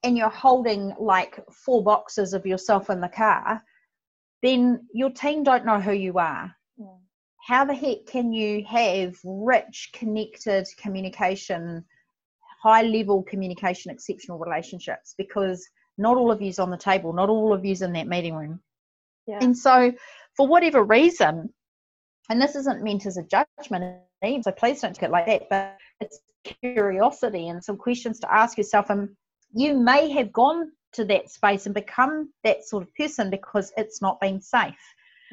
[0.03, 3.61] and you're holding like four boxes of yourself in the car
[4.43, 6.85] then your team don't know who you are yeah.
[7.47, 11.83] how the heck can you have rich connected communication
[12.61, 17.53] high level communication exceptional relationships because not all of you's on the table not all
[17.53, 18.59] of you's in that meeting room
[19.27, 19.39] yeah.
[19.41, 19.91] and so
[20.37, 21.53] for whatever reason,
[22.29, 24.01] and this isn't meant as a judgment,
[24.41, 26.19] so please don't take it like that, but it's
[26.61, 28.89] curiosity and some questions to ask yourself.
[28.89, 29.09] And
[29.53, 34.01] you may have gone to that space and become that sort of person because it's
[34.01, 34.73] not been safe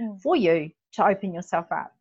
[0.00, 0.20] mm.
[0.20, 1.92] for you to open yourself up.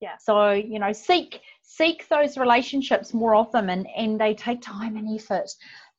[0.00, 0.16] Yeah.
[0.20, 5.18] So, you know, seek seek those relationships more often and, and they take time and
[5.18, 5.50] effort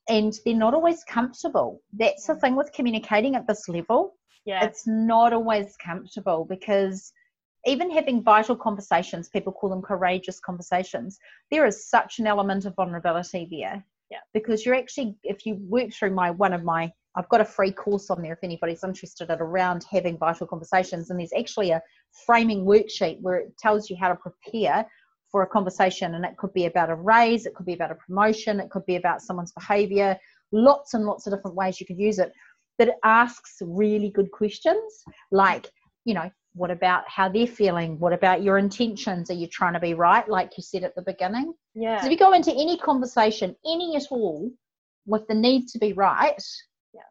[0.07, 1.81] and they're not always comfortable.
[1.93, 4.63] That's the thing with communicating at this level yeah.
[4.63, 7.11] it's not always comfortable because
[7.65, 11.19] even having vital conversations, people call them courageous conversations,
[11.51, 13.83] there is such an element of vulnerability there.
[14.09, 14.19] Yeah.
[14.33, 17.71] Because you're actually, if you work through my one of my, I've got a free
[17.71, 21.81] course on there if anybody's interested in around having vital conversations, and there's actually a
[22.25, 24.85] framing worksheet where it tells you how to prepare
[25.31, 27.95] for a conversation, and it could be about a raise, it could be about a
[27.95, 30.17] promotion, it could be about someone's behavior,
[30.51, 32.31] lots and lots of different ways you could use it
[32.79, 35.69] that asks really good questions like,
[36.05, 37.99] you know, what about how they're feeling?
[37.99, 39.29] What about your intentions?
[39.29, 41.53] Are you trying to be right, like you said at the beginning?
[41.75, 42.03] Yeah.
[42.03, 44.51] If you go into any conversation, any at all,
[45.05, 46.41] with the need to be right,
[46.93, 47.01] yeah.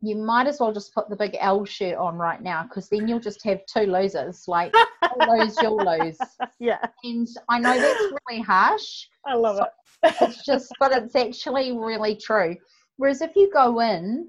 [0.00, 3.08] you might as well just put the big L shirt on right now because then
[3.08, 4.44] you'll just have two losers.
[4.46, 6.18] Like, I'll lose, you'll lose.
[6.60, 6.78] Yeah.
[7.04, 9.06] And I know that's really harsh.
[9.26, 9.66] I love so
[10.04, 10.14] it.
[10.20, 12.56] it's just, but it's actually really true.
[12.96, 14.28] Whereas if you go in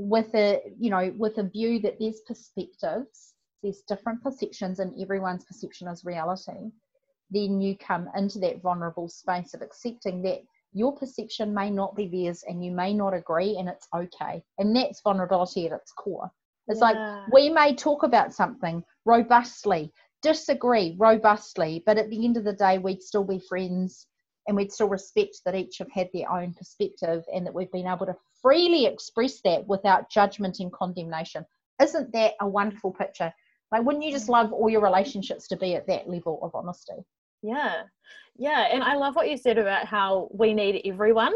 [0.00, 5.44] with a you know with a view that there's perspectives there's different perceptions and everyone's
[5.44, 6.70] perception is reality
[7.30, 10.40] then you come into that vulnerable space of accepting that
[10.72, 14.74] your perception may not be theirs and you may not agree and it's okay and
[14.74, 16.30] that's vulnerability at its core
[16.68, 16.86] it's yeah.
[16.92, 22.54] like we may talk about something robustly disagree robustly but at the end of the
[22.54, 24.06] day we'd still be friends
[24.50, 27.86] and we'd still respect that each have had their own perspective and that we've been
[27.86, 31.46] able to freely express that without judgment and condemnation.
[31.80, 33.32] Isn't that a wonderful picture?
[33.70, 34.30] Like, wouldn't you just mm.
[34.32, 37.06] love all your relationships to be at that level of honesty?
[37.44, 37.82] Yeah,
[38.36, 38.66] yeah.
[38.72, 41.32] And I love what you said about how we need everyone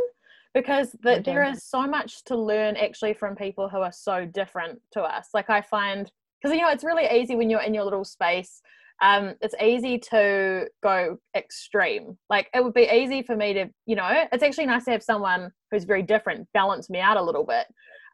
[0.53, 4.81] because the, there is so much to learn actually from people who are so different
[4.95, 5.29] to us.
[5.33, 6.11] Like, I find,
[6.43, 8.61] because you know, it's really easy when you're in your little space
[9.03, 12.17] um, it's easy to go extreme.
[12.31, 15.03] Like it would be easy for me to, you know, it's actually nice to have
[15.03, 17.67] someone who's very different balance me out a little bit.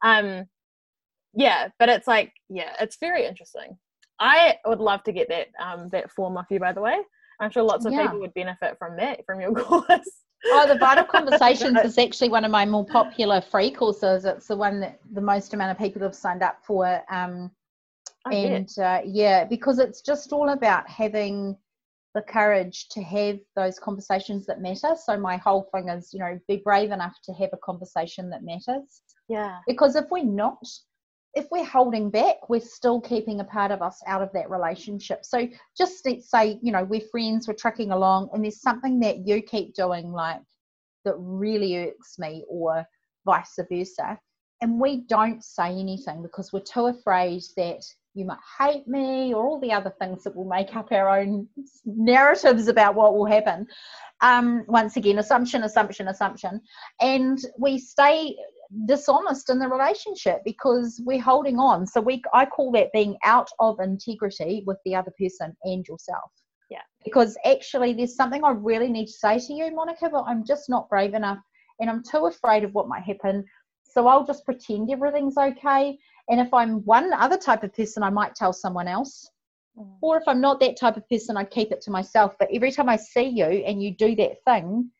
[0.02, 0.46] Um,
[1.34, 3.76] yeah, but it's like, yeah, it's very interesting.
[4.18, 6.98] I would love to get that um, that form off you, by the way.
[7.40, 8.02] I'm sure lots of yeah.
[8.02, 10.10] people would benefit from that from your course.
[10.46, 14.24] Oh, the Vital Conversations is actually one of my more popular free courses.
[14.24, 17.02] It's the one that the most amount of people have signed up for.
[17.10, 17.50] Um,
[18.26, 21.56] and uh, yeah because it's just all about having
[22.14, 24.94] the courage to have those conversations that matter.
[24.96, 28.42] So my whole thing is you know be brave enough to have a conversation that
[28.42, 29.02] matters.
[29.28, 29.58] Yeah.
[29.66, 30.58] Because if we're not
[31.34, 35.24] if we're holding back we're still keeping a part of us out of that relationship.
[35.24, 35.48] So
[35.78, 39.74] just say you know we're friends we're trucking along and there's something that you keep
[39.74, 40.40] doing like
[41.04, 42.84] that really irks me or
[43.24, 44.18] vice versa
[44.60, 47.82] and we don't say anything because we're too afraid that
[48.14, 51.48] you might hate me, or all the other things that will make up our own
[51.84, 53.66] narratives about what will happen.
[54.20, 56.60] Um, once again, assumption, assumption, assumption.
[57.00, 58.36] And we stay
[58.86, 61.86] dishonest in the relationship because we're holding on.
[61.86, 66.30] So we I call that being out of integrity with the other person and yourself.
[66.70, 66.82] Yeah.
[67.04, 70.68] Because actually there's something I really need to say to you, Monica, but I'm just
[70.68, 71.38] not brave enough
[71.80, 73.44] and I'm too afraid of what might happen.
[73.82, 75.98] So I'll just pretend everything's okay.
[76.30, 79.28] And if I'm one other type of person, I might tell someone else.
[79.76, 79.96] Mm.
[80.00, 82.36] Or if I'm not that type of person, I keep it to myself.
[82.38, 84.90] But every time I see you and you do that thing,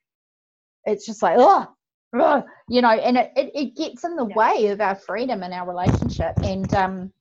[0.85, 1.73] it's just like, oh,
[2.69, 4.35] you know, and it, it, it gets in the yeah.
[4.35, 7.13] way of our freedom and our relationship and um,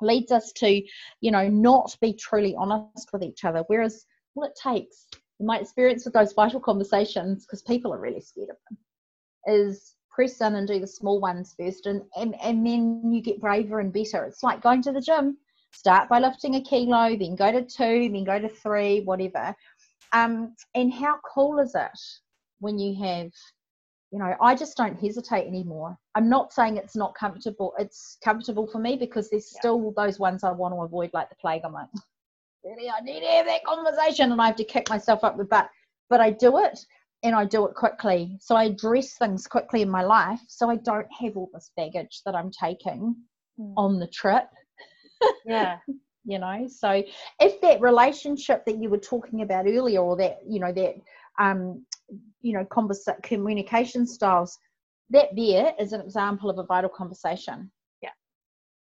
[0.00, 0.82] leads us to,
[1.20, 3.62] you know, not be truly honest with each other.
[3.68, 4.04] Whereas
[4.34, 5.06] what it takes,
[5.38, 8.78] my experience with those vital conversations, because people are really scared of them,
[9.54, 13.40] is press in and do the small ones first and, and, and then you get
[13.40, 14.24] braver and better.
[14.24, 15.38] It's like going to the gym.
[15.72, 19.54] Start by lifting a kilo, then go to two, then go to three, whatever.
[20.12, 21.98] Um, and how cool is it
[22.60, 23.30] when you have
[24.12, 28.66] you know i just don't hesitate anymore i'm not saying it's not comfortable it's comfortable
[28.66, 29.58] for me because there's yeah.
[29.58, 31.88] still those ones i want to avoid like the plague i'm like
[32.62, 35.44] really i need to have that conversation and i have to kick myself up the
[35.44, 35.68] butt
[36.10, 36.78] but i do it
[37.22, 38.36] and i do it quickly.
[38.40, 42.22] So i address things quickly in my life so i don't have all this baggage
[42.24, 43.16] that i'm taking
[43.58, 43.72] mm.
[43.76, 44.46] on the trip.
[45.46, 45.78] Yeah.
[46.24, 47.02] You know so
[47.40, 50.94] if that relationship that you were talking about earlier or that you know that
[51.38, 51.84] um
[52.40, 54.58] you know conversa- communication styles
[55.12, 57.70] that there is an example of a vital conversation.
[58.02, 58.10] Yeah.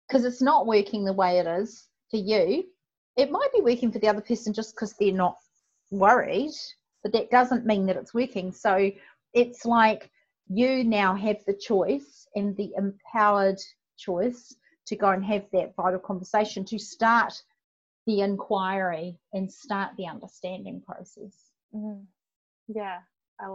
[0.08, 2.66] Because it's not working the way it is for you.
[3.16, 5.36] It might be working for the other person just because they're not
[5.92, 6.52] worried
[7.06, 8.51] but that doesn't mean that it's working.
[8.51, 8.89] So
[9.36, 10.10] it's like
[10.47, 13.60] you now have the choice and the empowered
[13.95, 14.56] choice
[14.88, 17.39] to go and have that vital conversation to start
[18.08, 21.51] the inquiry and start the understanding process.
[21.76, 22.06] Mm-hmm.
[22.74, 22.99] yeah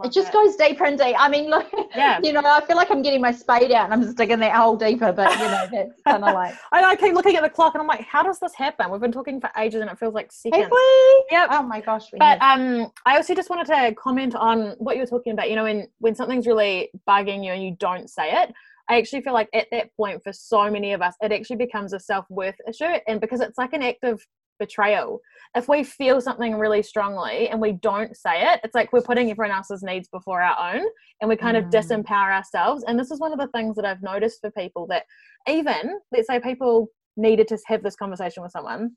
[0.03, 1.17] it just goes deeper and deeper.
[1.17, 2.19] I mean, look, yeah.
[2.21, 4.55] you know, I feel like I'm getting my spade out and I'm just digging that
[4.55, 6.55] hole deeper, but you know, that's kind of like.
[6.71, 8.91] I, I keep looking at the clock and I'm like, how does this happen?
[8.91, 10.63] We've been talking for ages and it feels like seconds.
[10.63, 11.25] Have we?
[11.31, 11.49] Yep.
[11.51, 12.05] Oh my gosh.
[12.17, 15.49] but um, I also just wanted to comment on what you were talking about.
[15.49, 18.53] You know, when when something's really bugging you and you don't say it,
[18.89, 21.93] I actually feel like at that point for so many of us, it actually becomes
[21.93, 24.21] a self worth issue, and because it's like an act of
[24.61, 25.19] betrayal.
[25.55, 29.29] If we feel something really strongly and we don't say it, it's like we're putting
[29.31, 30.85] everyone else's needs before our own
[31.19, 31.65] and we kind mm.
[31.65, 32.85] of disempower ourselves.
[32.87, 35.03] And this is one of the things that I've noticed for people that
[35.49, 36.87] even, let's say, people
[37.17, 38.91] needed to have this conversation with someone,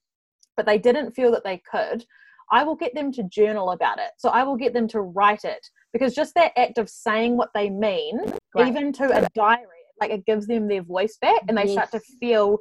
[0.56, 2.04] but they didn't feel that they could.
[2.52, 4.10] I will get them to journal about it.
[4.18, 7.48] So I will get them to write it because just that act of saying what
[7.54, 8.20] they mean,
[8.54, 8.68] right.
[8.68, 9.66] even to a diary,
[9.98, 11.72] like it gives them their voice back and they yes.
[11.72, 12.58] start to feel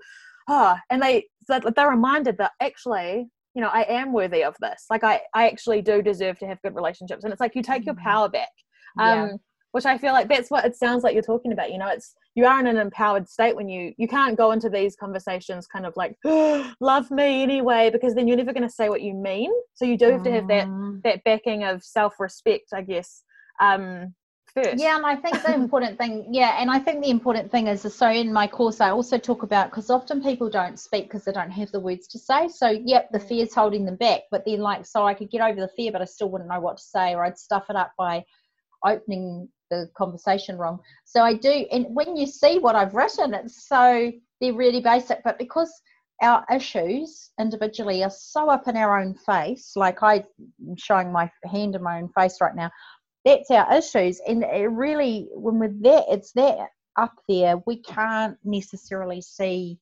[0.49, 4.85] oh, and they so they're reminded that actually, you know, I am worthy of this.
[4.89, 7.23] Like I, I actually do deserve to have good relationships.
[7.23, 8.03] And it's like you take your mm.
[8.03, 8.49] power back.
[8.99, 9.33] Um, yeah.
[9.71, 11.71] which I feel like that's what it sounds like you're talking about.
[11.71, 14.69] You know, it's you are in an empowered state when you you can't go into
[14.69, 16.15] these conversations kind of like
[16.79, 19.51] love me anyway because then you're never going to say what you mean.
[19.73, 21.01] So you do have to have that mm.
[21.03, 23.23] that backing of self respect, I guess,
[23.59, 24.13] um,
[24.53, 24.79] first.
[24.79, 27.81] Yeah, and I think the important thing, yeah, and I think the important thing is
[27.93, 31.31] so in my course I also talk about because often people don't speak because they
[31.31, 32.47] don't have the words to say.
[32.47, 33.27] So yep, the mm.
[33.27, 36.01] fear's holding them back, but then like so I could get over the fear, but
[36.01, 38.23] I still wouldn't know what to say, or I'd stuff it up by
[38.85, 40.79] opening the conversation wrong.
[41.05, 45.23] So I do, and when you see what I've written, it's so they're really basic,
[45.23, 45.71] but because
[46.21, 50.23] our issues individually are so up in our own face, like I'm
[50.77, 52.71] showing my hand in my own face right now,
[53.26, 54.21] that's our issues.
[54.28, 59.80] And it really when we're there it's there up there we can't necessarily see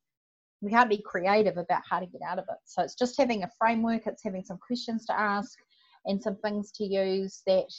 [0.61, 2.57] we can't be creative about how to get out of it.
[2.65, 5.57] So it's just having a framework it's having some questions to ask
[6.05, 7.71] and some things to use that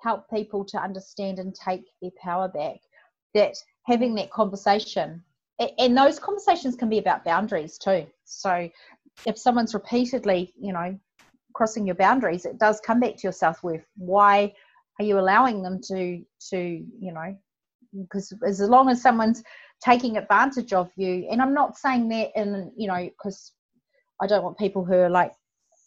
[0.00, 2.76] help people to understand and take their power back.
[3.34, 3.56] That
[3.86, 5.22] having that conversation
[5.78, 8.06] and those conversations can be about boundaries too.
[8.24, 8.68] So
[9.24, 10.98] if someone's repeatedly you know
[11.54, 14.52] crossing your boundaries it does come back to your self-worth why
[14.98, 17.36] are you allowing them to to you know
[18.02, 19.42] because as long as someone's
[19.82, 23.52] taking advantage of you and i'm not saying that in you know because
[24.20, 25.32] i don't want people who are like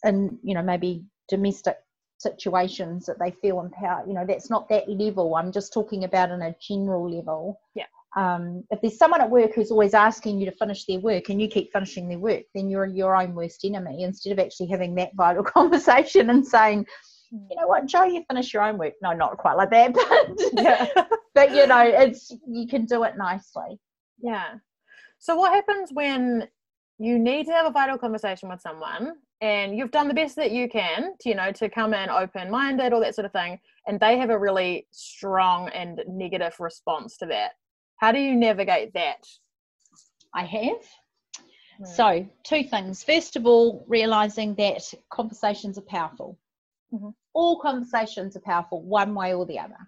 [0.04, 1.76] in you know maybe domestic
[2.18, 5.34] situations that they feel empowered you know that's not that level.
[5.36, 7.58] I'm just talking about on a general level.
[7.74, 7.86] Yeah.
[8.16, 11.40] Um, if there's someone at work who's always asking you to finish their work and
[11.40, 14.96] you keep finishing their work then you're your own worst enemy instead of actually having
[14.96, 16.84] that vital conversation and saying
[17.30, 18.94] you know what, Joe, you finish your own work.
[19.02, 19.94] No, not quite like that,
[20.54, 20.88] but yeah.
[21.34, 23.78] but you know, it's you can do it nicely.
[24.20, 24.54] Yeah.
[25.18, 26.48] So what happens when
[26.98, 30.50] you need to have a vital conversation with someone and you've done the best that
[30.50, 33.58] you can to, you know to come in open minded all that sort of thing
[33.86, 37.52] and they have a really strong and negative response to that
[37.96, 39.26] how do you navigate that
[40.34, 40.82] i have
[41.78, 41.84] hmm.
[41.84, 46.38] so two things first of all realizing that conversations are powerful
[46.92, 47.10] mm-hmm.
[47.34, 49.78] all conversations are powerful one way or the other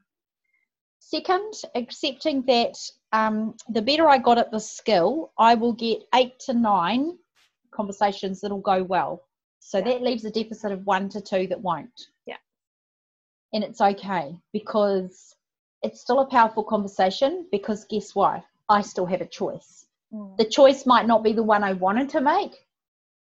[0.98, 2.74] second accepting that
[3.12, 7.16] um, the better i got at the skill i will get eight to nine
[7.72, 9.22] conversations that'll go well
[9.62, 9.84] so yeah.
[9.84, 12.08] that leaves a deficit of one to two that won't.
[12.26, 12.36] Yeah.
[13.52, 15.34] And it's okay because
[15.82, 18.42] it's still a powerful conversation because guess what?
[18.68, 19.86] I still have a choice.
[20.12, 20.36] Mm.
[20.36, 22.56] The choice might not be the one I wanted to make.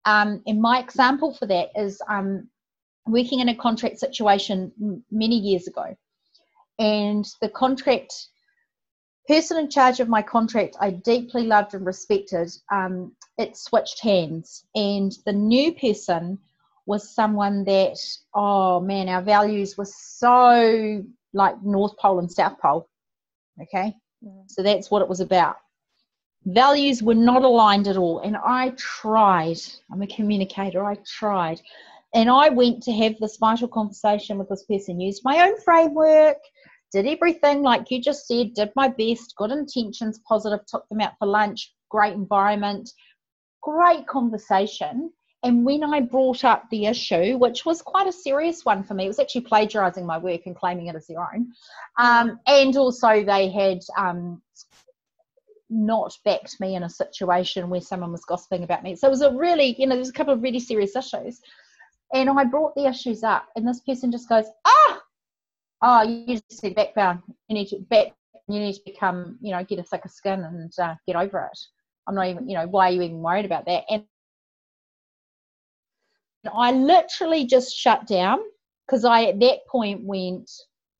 [0.05, 2.49] Um, and my example for that is um,
[3.07, 5.97] working in a contract situation many years ago.
[6.79, 8.13] And the contract
[9.29, 14.65] person in charge of my contract I deeply loved and respected, um, it switched hands.
[14.75, 16.39] And the new person
[16.87, 17.99] was someone that,
[18.35, 22.89] oh man, our values were so like North Pole and South Pole.
[23.61, 23.95] Okay.
[24.25, 24.45] Mm.
[24.49, 25.57] So that's what it was about.
[26.45, 28.21] Values were not aligned at all.
[28.21, 29.59] And I tried,
[29.91, 31.61] I'm a communicator, I tried.
[32.17, 36.39] And I went to have this vital conversation with this person, used my own framework,
[36.91, 41.13] did everything like you just said, did my best, good intentions, positive, took them out
[41.19, 42.91] for lunch, great environment,
[43.63, 45.13] great conversation.
[45.43, 49.05] And when I brought up the issue, which was quite a serious one for me,
[49.05, 51.53] it was actually plagiarizing my work and claiming it as their own.
[51.99, 54.41] Um, and also, they had um,
[55.69, 58.97] not backed me in a situation where someone was gossiping about me.
[58.97, 61.43] So it was a really, you know, there's a couple of really serious issues.
[62.13, 65.01] And I brought the issues up, and this person just goes, Ah,
[65.83, 67.23] oh, you just need background.
[67.49, 68.13] You need to back.
[68.49, 71.59] You need to become, you know, get a thicker skin and uh, get over it.
[72.07, 73.83] I'm not even, you know, why are you even worried about that?
[73.91, 74.05] And
[76.55, 78.39] I literally just shut down
[78.87, 80.49] because I at that point went,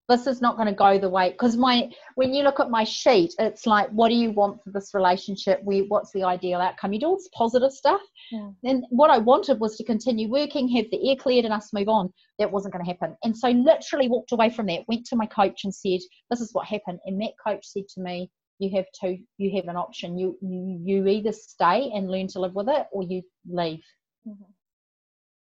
[0.09, 2.85] this is not going to go the way because my when you look at my
[2.85, 5.61] sheet it's like what do you want for this relationship?
[5.65, 6.93] We what's the ideal outcome?
[6.93, 8.01] You do all this positive stuff.
[8.33, 8.51] Yeah.
[8.65, 11.89] and what i wanted was to continue working have the air cleared and us move
[11.89, 12.13] on.
[12.39, 13.17] That wasn't going to happen.
[13.25, 16.01] And so literally walked away from that went to my coach and said
[16.31, 17.01] this is what happened.
[17.07, 20.19] And that coach said to me you have to you have an option.
[20.19, 23.83] You you, you either stay and learn to live with it or you leave.
[24.27, 24.43] Mm-hmm.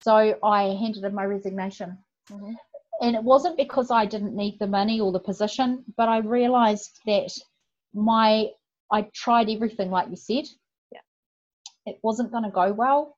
[0.02, 1.98] so i handed in my resignation.
[2.30, 2.52] Mm-hmm
[3.00, 7.00] and it wasn't because I didn't need the money or the position, but I realized
[7.06, 7.30] that
[7.94, 8.48] my
[8.90, 10.44] I tried everything like you said.
[10.90, 11.00] Yeah.
[11.86, 13.16] It wasn't going to go well.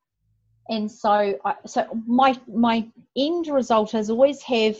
[0.68, 4.76] And so I, so my my end result is always have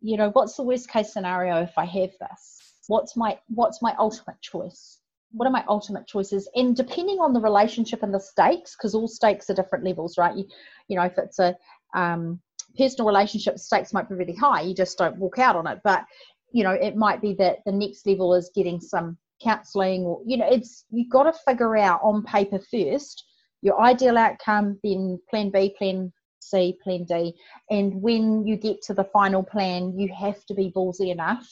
[0.00, 2.60] you know what's the worst case scenario if I have this?
[2.88, 4.98] What's my what's my ultimate choice?
[5.30, 6.48] What are my ultimate choices?
[6.54, 10.36] And depending on the relationship and the stakes, because all stakes are different levels, right?
[10.36, 10.46] You,
[10.88, 11.56] you know, if it's a
[11.94, 12.40] um,
[12.76, 15.80] personal relationship stakes might be really high you just don't walk out on it.
[15.84, 16.04] But
[16.52, 20.36] you know it might be that the next level is getting some counseling or you
[20.36, 23.24] know it's you've got to figure out on paper first
[23.62, 27.34] your ideal outcome then plan b plan c plan d.
[27.70, 31.48] And when you get to the final plan you have to be ballsy enough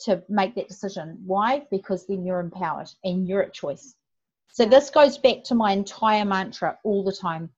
[0.00, 1.18] to make that decision.
[1.26, 1.66] Why?
[1.70, 3.94] Because then you're empowered and you're at choice.
[4.52, 7.50] So this goes back to my entire mantra all the time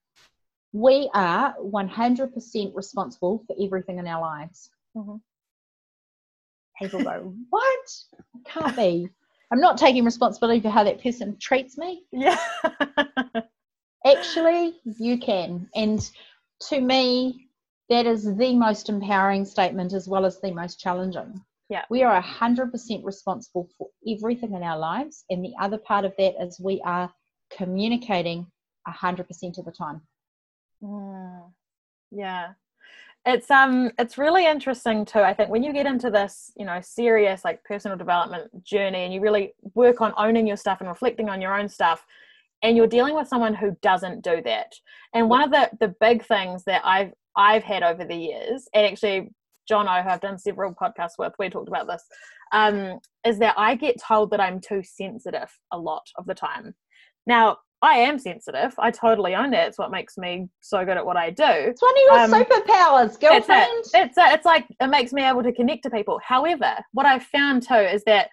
[0.73, 4.69] we are 100% responsible for everything in our lives.
[4.97, 5.15] Mm-hmm.
[6.81, 7.89] People go, What?
[8.45, 9.07] Can't be.
[9.51, 12.03] I'm not taking responsibility for how that person treats me.
[12.11, 12.39] Yeah.
[14.05, 15.69] Actually, you can.
[15.75, 16.09] And
[16.69, 17.49] to me,
[17.89, 21.39] that is the most empowering statement as well as the most challenging.
[21.69, 21.83] Yeah.
[21.91, 25.23] We are 100% responsible for everything in our lives.
[25.29, 27.13] And the other part of that is we are
[27.55, 28.47] communicating
[28.87, 30.01] 100% of the time.
[30.83, 31.51] Mm,
[32.11, 32.49] yeah.
[33.25, 35.21] It's um it's really interesting too.
[35.21, 39.13] I think when you get into this, you know, serious like personal development journey and
[39.13, 42.05] you really work on owning your stuff and reflecting on your own stuff
[42.63, 44.73] and you're dealing with someone who doesn't do that.
[45.13, 48.85] And one of the the big things that I've I've had over the years, and
[48.85, 49.29] actually
[49.67, 52.03] John O, who I've done several podcasts with, we talked about this,
[52.53, 56.75] um, is that I get told that I'm too sensitive a lot of the time.
[57.27, 58.73] Now, I am sensitive.
[58.79, 59.67] I totally own it.
[59.67, 61.43] It's what makes me so good at what I do.
[61.45, 63.79] It's one of your um, superpowers, girlfriend.
[63.79, 64.05] It's, it.
[64.05, 64.33] it's, it.
[64.33, 66.19] it's like it makes me able to connect to people.
[66.25, 68.29] However, what I've found too is that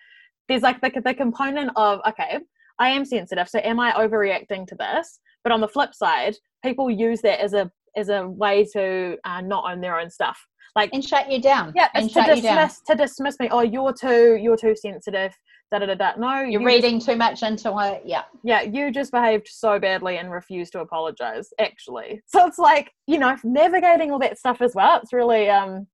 [0.49, 2.39] there's like the, the component of okay,
[2.79, 5.19] I am sensitive, so am I overreacting to this?
[5.43, 9.41] But on the flip side, people use that as a as a way to uh,
[9.41, 10.47] not own their own stuff
[10.77, 14.39] like and shut you down yeah and to dismiss to dismiss me oh you're too
[14.41, 15.37] you're too sensitive
[15.71, 16.13] da da da da.
[16.17, 18.03] No, you're you reading just, too much into it.
[18.05, 18.23] Yeah.
[18.43, 22.23] Yeah, you just behaved so badly and refused to apologize, actually.
[22.27, 25.01] So it's like, you know, navigating all that stuff as well.
[25.03, 25.87] It's really um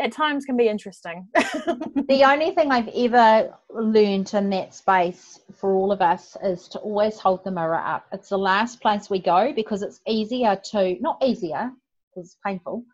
[0.00, 1.28] at times can be interesting.
[1.34, 6.78] the only thing I've ever learned in that space for all of us is to
[6.78, 8.06] always hold the mirror up.
[8.12, 11.72] It's the last place we go because it's easier to, not easier,
[12.14, 12.84] because it's painful,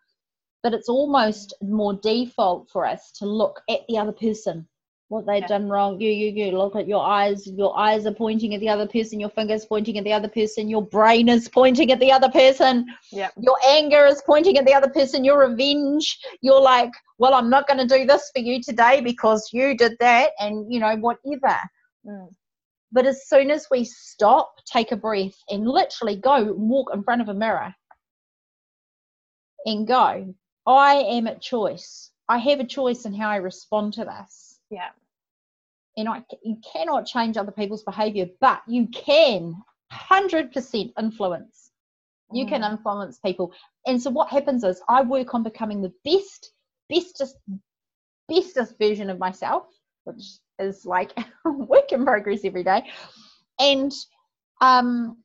[0.63, 4.67] but it's almost more default for us to look at the other person
[5.09, 5.47] what they've yeah.
[5.47, 6.01] done wrong.
[6.01, 7.47] You, you, you look at your eyes.
[7.47, 9.21] Your eyes are pointing at the other person.
[9.21, 10.69] Your fingers pointing at the other person.
[10.69, 12.87] Your brain is pointing at the other person.
[13.13, 13.31] Yeah.
[13.39, 15.25] Your anger is pointing at the other person.
[15.25, 16.19] Your revenge.
[16.41, 19.97] You're like, well, I'm not going to do this for you today because you did
[20.01, 21.59] that, and you know whatever.
[22.07, 22.29] Mm.
[22.91, 27.21] But as soon as we stop, take a breath, and literally go walk in front
[27.21, 27.75] of a mirror
[29.67, 30.35] and go,
[30.67, 32.11] I am at choice.
[32.29, 34.91] I have a choice in how I respond to this yeah.
[35.97, 39.55] And I, you cannot change other people's behavior, but you can
[39.93, 41.71] 100% influence.
[42.33, 42.49] You mm.
[42.49, 43.53] can influence people.
[43.87, 46.53] And so what happens is I work on becoming the best,
[46.89, 47.37] bestest,
[48.29, 49.67] bestest version of myself,
[50.05, 50.23] which
[50.59, 52.85] is like work in progress every day.
[53.61, 53.93] And
[54.61, 55.19] um,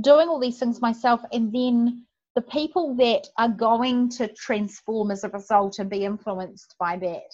[0.00, 5.24] doing all these things myself and then the people that are going to transform as
[5.24, 7.32] a result and be influenced by that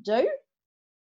[0.00, 0.28] do.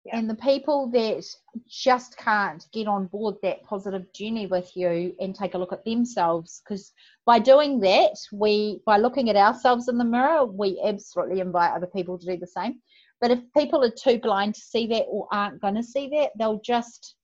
[0.06, 0.18] Yeah.
[0.18, 1.24] And the people that
[1.70, 5.86] just can't get on board that positive journey with you and take a look at
[5.86, 6.92] themselves, because
[7.26, 11.88] by doing that, we by looking at ourselves in the mirror, we absolutely invite other
[11.88, 12.82] people to do the same.
[13.22, 16.32] But if people are too blind to see that or aren't going to see that,
[16.38, 17.16] they'll just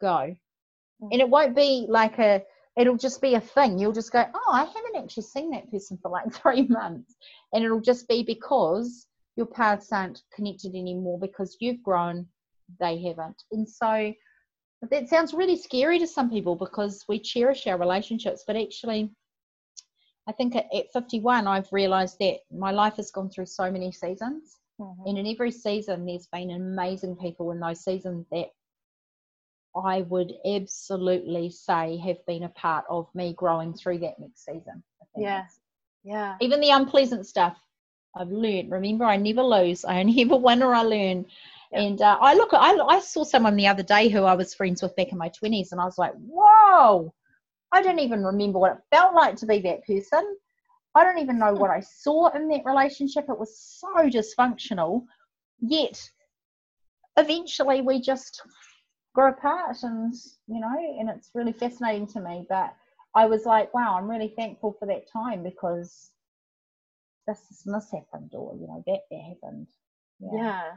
[0.00, 0.08] go.
[0.08, 1.08] Mm-hmm.
[1.12, 2.42] And it won't be like a,
[2.78, 3.78] it'll just be a thing.
[3.78, 7.14] You'll just go, oh, I haven't actually seen that person for like three months.
[7.52, 9.06] And it'll just be because
[9.40, 12.26] your paths aren't connected anymore because you've grown,
[12.78, 13.42] they haven't.
[13.52, 14.12] And so
[14.90, 19.10] that sounds really scary to some people because we cherish our relationships, but actually,
[20.28, 23.90] I think at, at 51, I've realized that my life has gone through so many
[23.92, 24.58] seasons.
[24.78, 25.06] Mm-hmm.
[25.06, 28.48] And in every season, there's been amazing people in those seasons that
[29.74, 34.82] I would absolutely say have been a part of me growing through that next season.
[35.16, 35.44] Yeah.
[36.04, 36.36] Yeah.
[36.42, 37.56] Even the unpleasant stuff
[38.14, 38.70] I've learned.
[38.70, 39.84] Remember, I never lose.
[39.84, 41.26] I only ever win or I learn.
[41.72, 41.80] Yeah.
[41.80, 44.82] And uh, I look, I, I saw someone the other day who I was friends
[44.82, 47.14] with back in my 20s, and I was like, whoa,
[47.70, 50.36] I don't even remember what it felt like to be that person.
[50.96, 53.26] I don't even know what I saw in that relationship.
[53.28, 55.04] It was so dysfunctional.
[55.60, 56.10] Yet,
[57.16, 58.42] eventually, we just
[59.14, 60.12] grow apart, and
[60.48, 62.44] you know, and it's really fascinating to me.
[62.48, 62.74] But
[63.14, 66.10] I was like, wow, I'm really thankful for that time because
[67.26, 69.66] this this happened or you know that that happened
[70.20, 70.30] yeah.
[70.34, 70.70] yeah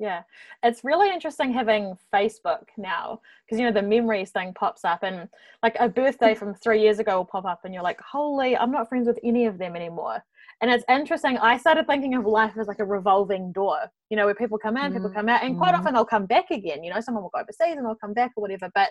[0.00, 0.22] yeah
[0.62, 5.28] it's really interesting having facebook now because you know the memories thing pops up and
[5.62, 8.72] like a birthday from three years ago will pop up and you're like holy i'm
[8.72, 10.22] not friends with any of them anymore
[10.60, 13.78] and it's interesting i started thinking of life as like a revolving door
[14.10, 14.94] you know where people come in mm.
[14.94, 15.78] people come out and quite mm.
[15.78, 18.32] often they'll come back again you know someone will go overseas and they'll come back
[18.36, 18.90] or whatever but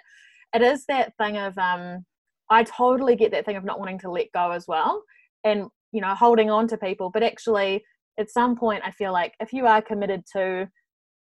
[0.54, 2.06] it is that thing of um
[2.50, 5.04] i totally get that thing of not wanting to let go as well
[5.44, 7.84] and you know holding on to people but actually
[8.20, 10.68] at some point i feel like if you are committed to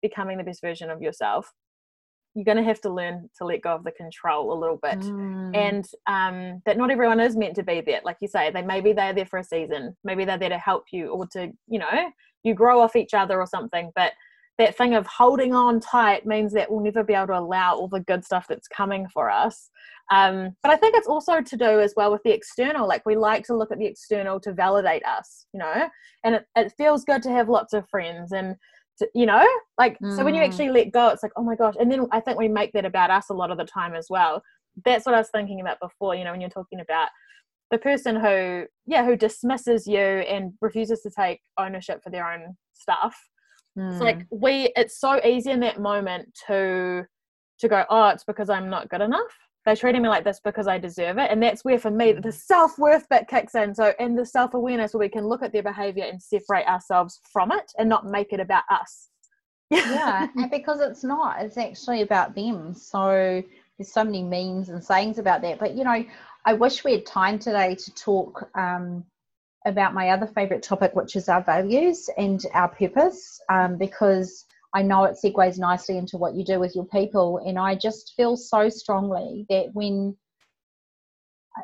[0.00, 1.52] becoming the best version of yourself
[2.34, 5.00] you're going to have to learn to let go of the control a little bit.
[5.00, 5.56] Mm.
[5.56, 8.92] and um, that not everyone is meant to be there like you say they maybe
[8.92, 9.96] they're there for a season.
[10.04, 12.10] Maybe they're there to help you or to you know
[12.44, 14.12] you grow off each other or something but
[14.60, 17.88] that thing of holding on tight means that we'll never be able to allow all
[17.88, 19.70] the good stuff that's coming for us.
[20.12, 22.86] Um, but I think it's also to do as well with the external.
[22.86, 25.88] Like we like to look at the external to validate us, you know,
[26.24, 28.56] and it, it feels good to have lots of friends and,
[28.98, 29.46] to, you know,
[29.78, 30.14] like, mm.
[30.14, 30.46] so when you mm.
[30.46, 31.74] actually let go, it's like, oh my gosh.
[31.80, 34.08] And then I think we make that about us a lot of the time as
[34.10, 34.42] well.
[34.84, 37.08] That's what I was thinking about before, you know, when you're talking about
[37.70, 42.56] the person who, yeah, who dismisses you and refuses to take ownership for their own
[42.74, 43.16] stuff
[43.78, 43.92] Mm.
[43.92, 44.36] It's like hmm.
[44.40, 47.06] we it's so easy in that moment to
[47.60, 49.36] to go, oh, it's because I'm not good enough.
[49.64, 51.30] They're treating me like this because I deserve it.
[51.30, 53.74] And that's where for me the self worth bit kicks in.
[53.74, 57.20] So and the self awareness where we can look at their behavior and separate ourselves
[57.32, 59.08] from it and not make it about us.
[59.70, 62.74] yeah, and because it's not, it's actually about them.
[62.74, 63.42] So
[63.78, 65.58] there's so many memes and sayings about that.
[65.58, 66.04] But you know,
[66.44, 69.04] I wish we had time today to talk um,
[69.66, 74.82] about my other favorite topic, which is our values and our purpose, um, because I
[74.82, 77.38] know it segues nicely into what you do with your people.
[77.44, 80.16] And I just feel so strongly that when,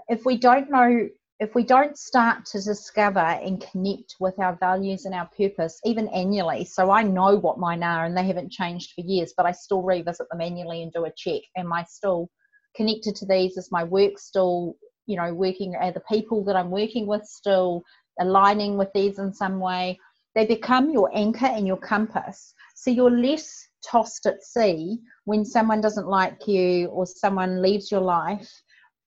[0.08, 5.04] if we don't know if we don't start to discover and connect with our values
[5.04, 8.92] and our purpose, even annually, so I know what mine are and they haven't changed
[8.94, 11.42] for years, but I still revisit them annually and do a check.
[11.56, 12.30] Am I still
[12.74, 13.58] connected to these?
[13.58, 14.76] Is my work still,
[15.06, 15.74] you know, working?
[15.76, 17.82] Are the people that I'm working with still
[18.20, 19.98] aligning with these in some way?
[20.34, 22.52] They become your anchor and your compass.
[22.74, 28.00] So you're less tossed at sea when someone doesn't like you or someone leaves your
[28.00, 28.50] life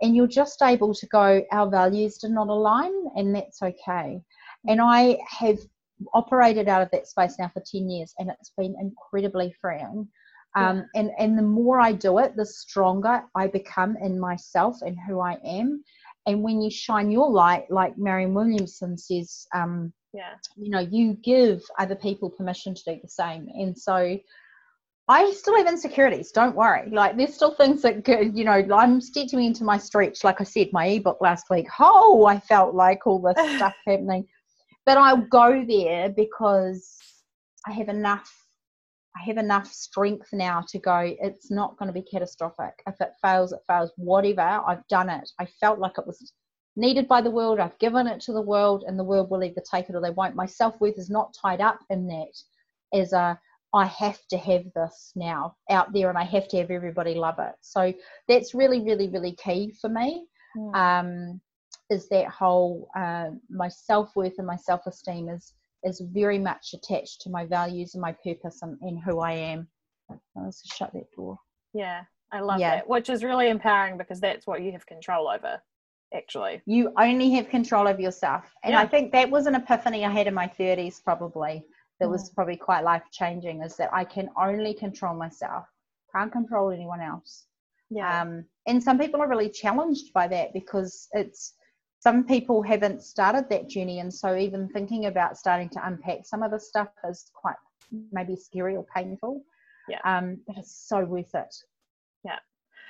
[0.02, 4.22] and you're just able to go our values do not align and that's okay
[4.68, 5.58] and i have
[6.14, 10.08] operated out of that space now for 10 years and it's been incredibly freeing
[10.56, 11.02] um, yeah.
[11.02, 15.20] and and the more i do it the stronger i become in myself and who
[15.20, 15.84] i am
[16.26, 21.14] and when you shine your light like marianne williamson says um, yeah you know you
[21.24, 24.18] give other people permission to do the same and so
[25.10, 26.32] I still have insecurities.
[26.32, 26.88] Don't worry.
[26.92, 28.64] Like there's still things that you know.
[28.72, 30.24] I'm stitching into my stretch.
[30.24, 31.68] Like I said, my ebook last week.
[31.80, 34.28] Oh, I felt like all this stuff happening,
[34.86, 36.96] but I'll go there because
[37.66, 38.32] I have enough.
[39.16, 41.16] I have enough strength now to go.
[41.20, 42.82] It's not going to be catastrophic.
[42.88, 43.92] If it fails, it fails.
[43.98, 44.42] Whatever.
[44.42, 45.30] I've done it.
[45.40, 46.32] I felt like it was
[46.76, 47.60] needed by the world.
[47.60, 50.12] I've given it to the world, and the world will either take it or they
[50.12, 50.36] won't.
[50.36, 53.40] My self worth is not tied up in that as a
[53.74, 57.38] I have to have this now out there and I have to have everybody love
[57.38, 57.54] it.
[57.62, 57.94] So
[58.28, 60.26] that's really, really, really key for me.
[60.58, 60.76] Mm.
[60.76, 61.42] Um,
[61.92, 65.54] is that whole uh, my self worth and my self esteem is
[65.84, 69.68] is very much attached to my values and my purpose and, and who I am.
[70.36, 71.38] Let's shut that door.
[71.74, 72.78] Yeah, I love yeah.
[72.78, 75.62] that, which is really empowering because that's what you have control over.
[76.14, 78.80] Actually, you only have control of yourself, and yeah.
[78.80, 81.64] I think that was an epiphany I had in my thirties, probably
[82.00, 82.36] that was mm.
[82.36, 85.66] probably quite life changing is that I can only control myself,
[86.16, 87.46] can't control anyone else.
[87.90, 88.22] Yeah.
[88.22, 91.54] Um, and some people are really challenged by that because it's
[92.00, 96.44] some people haven't started that journey, and so even thinking about starting to unpack some
[96.44, 97.58] of the stuff is quite
[98.12, 99.42] maybe scary or painful.
[99.88, 100.00] Yeah.
[100.06, 101.56] Um, but it's so worth it.
[102.24, 102.40] Yeah,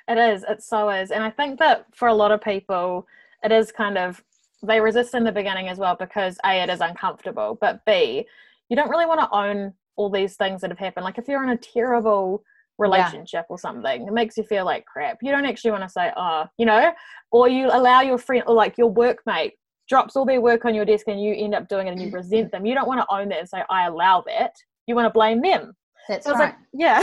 [0.08, 0.44] it is.
[0.44, 3.08] It so is, and I think that for a lot of people,
[3.44, 4.24] it is kind of
[4.62, 8.26] they resist in the beginning as well because a it is uncomfortable, but b
[8.70, 11.04] you don't really want to own all these things that have happened.
[11.04, 12.44] Like if you're in a terrible
[12.80, 13.54] relationship yeah.
[13.54, 15.18] or something, it makes you feel like crap.
[15.22, 16.92] You don't actually want to say, oh, you know,
[17.32, 19.52] or you allow your friend or like your workmate
[19.88, 22.10] drops all their work on your desk and you end up doing it and you
[22.12, 22.66] resent them.
[22.66, 24.54] You don't want to own that and say, I allow that.
[24.88, 25.74] You want to blame them.
[26.08, 26.56] That's so right.
[26.56, 27.00] Like, yeah.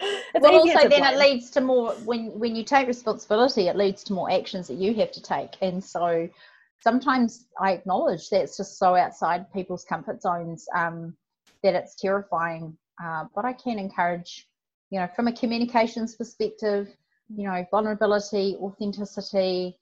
[0.40, 4.12] well, also then it leads to more when when you take responsibility, it leads to
[4.12, 6.28] more actions that you have to take, and so
[6.80, 11.16] sometimes I acknowledge that it's just so outside people's comfort zones um,
[11.62, 12.76] that it's terrifying.
[13.02, 14.48] Uh, but I can encourage,
[14.90, 16.88] you know, from a communications perspective,
[17.34, 19.78] you know, vulnerability, authenticity,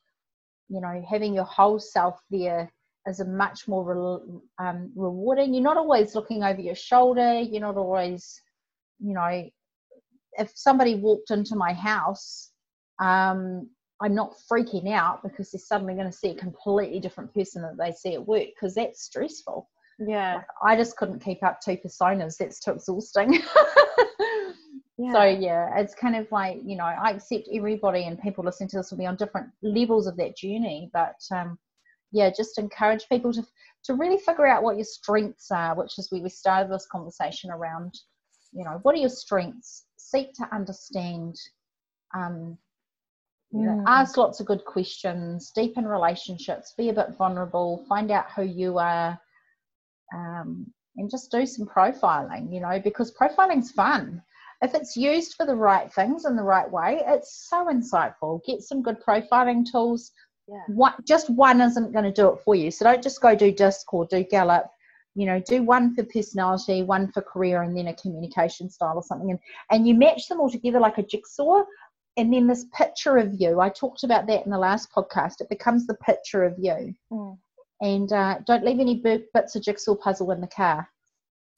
[0.69, 2.71] you know, having your whole self there
[3.07, 5.55] is a much more re- um, rewarding.
[5.55, 7.41] You're not always looking over your shoulder.
[7.41, 8.43] You're not always,
[8.99, 9.49] you know,
[10.33, 12.51] if somebody walked into my house
[12.99, 13.69] um,
[14.01, 17.77] I'm not freaking out because they're suddenly going to see a completely different person that
[17.79, 19.69] they see at work because that's stressful.
[19.99, 20.43] Yeah.
[20.63, 22.37] I just couldn't keep up two personas.
[22.39, 23.35] That's too exhausting.
[24.99, 25.13] yeah.
[25.13, 28.77] So yeah, it's kind of like, you know, I accept everybody and people listening to
[28.79, 30.91] this will be on different levels of that journey.
[30.93, 31.59] But um,
[32.13, 33.45] yeah, just encourage people to
[33.85, 37.51] to really figure out what your strengths are, which is where we started this conversation
[37.51, 37.95] around,
[38.53, 39.85] you know, what are your strengths?
[39.97, 41.37] Seek to understand
[42.15, 42.59] um,
[43.53, 43.85] you know, mm.
[43.87, 48.79] ask lots of good questions, deepen relationships, be a bit vulnerable, find out who you
[48.79, 49.19] are,
[50.15, 54.23] um, and just do some profiling, you know, because profiling's fun.
[54.63, 58.41] If it's used for the right things in the right way, it's so insightful.
[58.47, 60.13] Get some good profiling tools.
[60.49, 60.63] Yeah.
[60.69, 62.71] What just one isn't going to do it for you.
[62.71, 64.67] So don't just go do DISC or do Gallup.
[65.15, 69.03] You know, do one for personality, one for career, and then a communication style or
[69.03, 69.31] something.
[69.31, 69.39] And
[69.71, 71.65] and you match them all together like a jigsaw
[72.17, 75.49] and then this picture of you i talked about that in the last podcast it
[75.49, 77.39] becomes the picture of you mm.
[77.81, 80.89] And uh, don't leave any bits of jigsaw puzzle in the car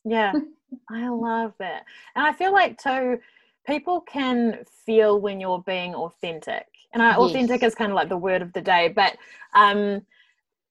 [0.05, 0.33] yeah
[0.91, 1.85] i love that
[2.16, 3.19] and i feel like too
[3.66, 7.19] people can feel when you're being authentic and I, yes.
[7.19, 9.16] authentic is kind of like the word of the day but
[9.55, 10.03] um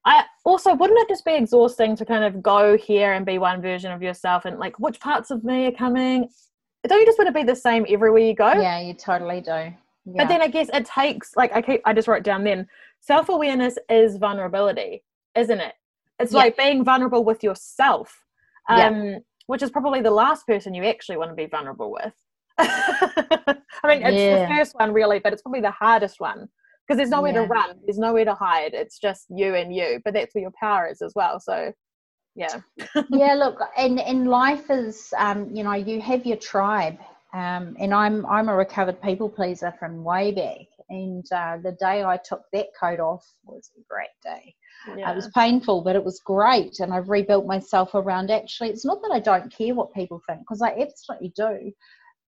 [0.06, 3.62] I also wouldn't it just be exhausting to kind of go here and be one
[3.62, 6.30] version of yourself and like which parts of me are coming
[6.88, 8.54] don't you just want to be the same everywhere you go?
[8.54, 9.52] Yeah, you totally do.
[9.52, 9.74] Yeah.
[10.16, 12.68] But then I guess it takes like I keep I just wrote down then
[13.02, 15.04] self awareness is vulnerability,
[15.38, 15.74] isn't it?
[16.20, 16.40] It's yeah.
[16.40, 18.16] like being vulnerable with yourself,
[18.70, 19.18] um, yeah.
[19.48, 22.14] which is probably the last person you actually want to be vulnerable with.
[22.60, 24.48] I mean, it's yeah.
[24.48, 26.50] the first one really, but it's probably the hardest one
[26.88, 30.14] because there's nowhere to run there's nowhere to hide it's just you and you but
[30.14, 31.72] that's where your power is as well so
[32.36, 32.62] yeah
[33.10, 36.98] yeah look and and life is um you know you have your tribe
[37.34, 42.04] um and i'm i'm a recovered people pleaser from way back and uh, the day
[42.04, 44.56] i took that coat off was a great day
[44.96, 45.12] yeah.
[45.12, 49.02] it was painful but it was great and i've rebuilt myself around actually it's not
[49.02, 51.72] that i don't care what people think because i absolutely do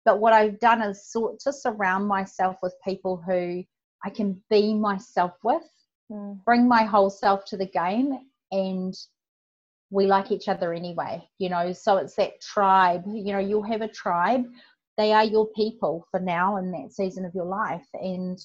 [0.04, 3.62] but what i've done is sort to surround myself with people who
[4.04, 5.68] i can be myself with
[6.10, 6.38] mm.
[6.44, 8.18] bring my whole self to the game
[8.52, 8.94] and
[9.90, 13.82] we like each other anyway you know so it's that tribe you know you'll have
[13.82, 14.44] a tribe
[14.96, 18.38] they are your people for now in that season of your life and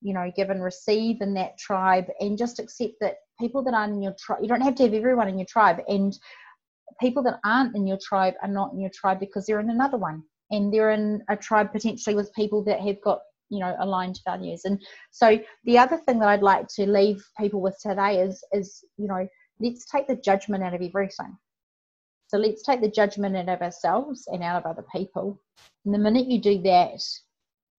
[0.00, 3.94] you know give and receive in that tribe and just accept that people that aren't
[3.94, 6.18] in your tribe you don't have to have everyone in your tribe and
[7.00, 9.98] people that aren't in your tribe are not in your tribe because they're in another
[9.98, 14.18] one and they're in a tribe potentially with people that have got you know aligned
[14.24, 14.80] values and
[15.10, 19.06] so the other thing that i'd like to leave people with today is is you
[19.06, 19.26] know
[19.60, 21.36] let's take the judgment out of everything.
[22.28, 25.40] So let's take the judgment out of ourselves and out of other people.
[25.84, 27.00] And the minute you do that,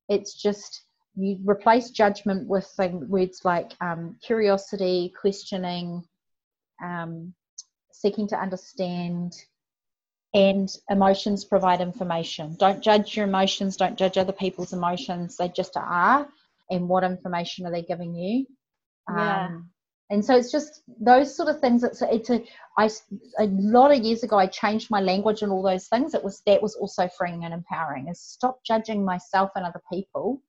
[0.09, 0.83] it's just
[1.17, 6.03] you replace judgment with words like um, curiosity, questioning,
[6.83, 7.33] um,
[7.91, 9.33] seeking to understand,
[10.33, 12.55] and emotions provide information.
[12.59, 15.37] Don't judge your emotions, don't judge other people's emotions.
[15.37, 16.27] They just are.
[16.69, 18.45] And what information are they giving you?
[19.09, 19.45] Yeah.
[19.45, 19.71] Um,
[20.09, 22.41] and so it's just those sort of things it's a, it's a
[22.77, 22.89] i
[23.39, 26.41] a lot of years ago i changed my language and all those things it was
[26.45, 30.41] that was also freeing and empowering is stop judging myself and other people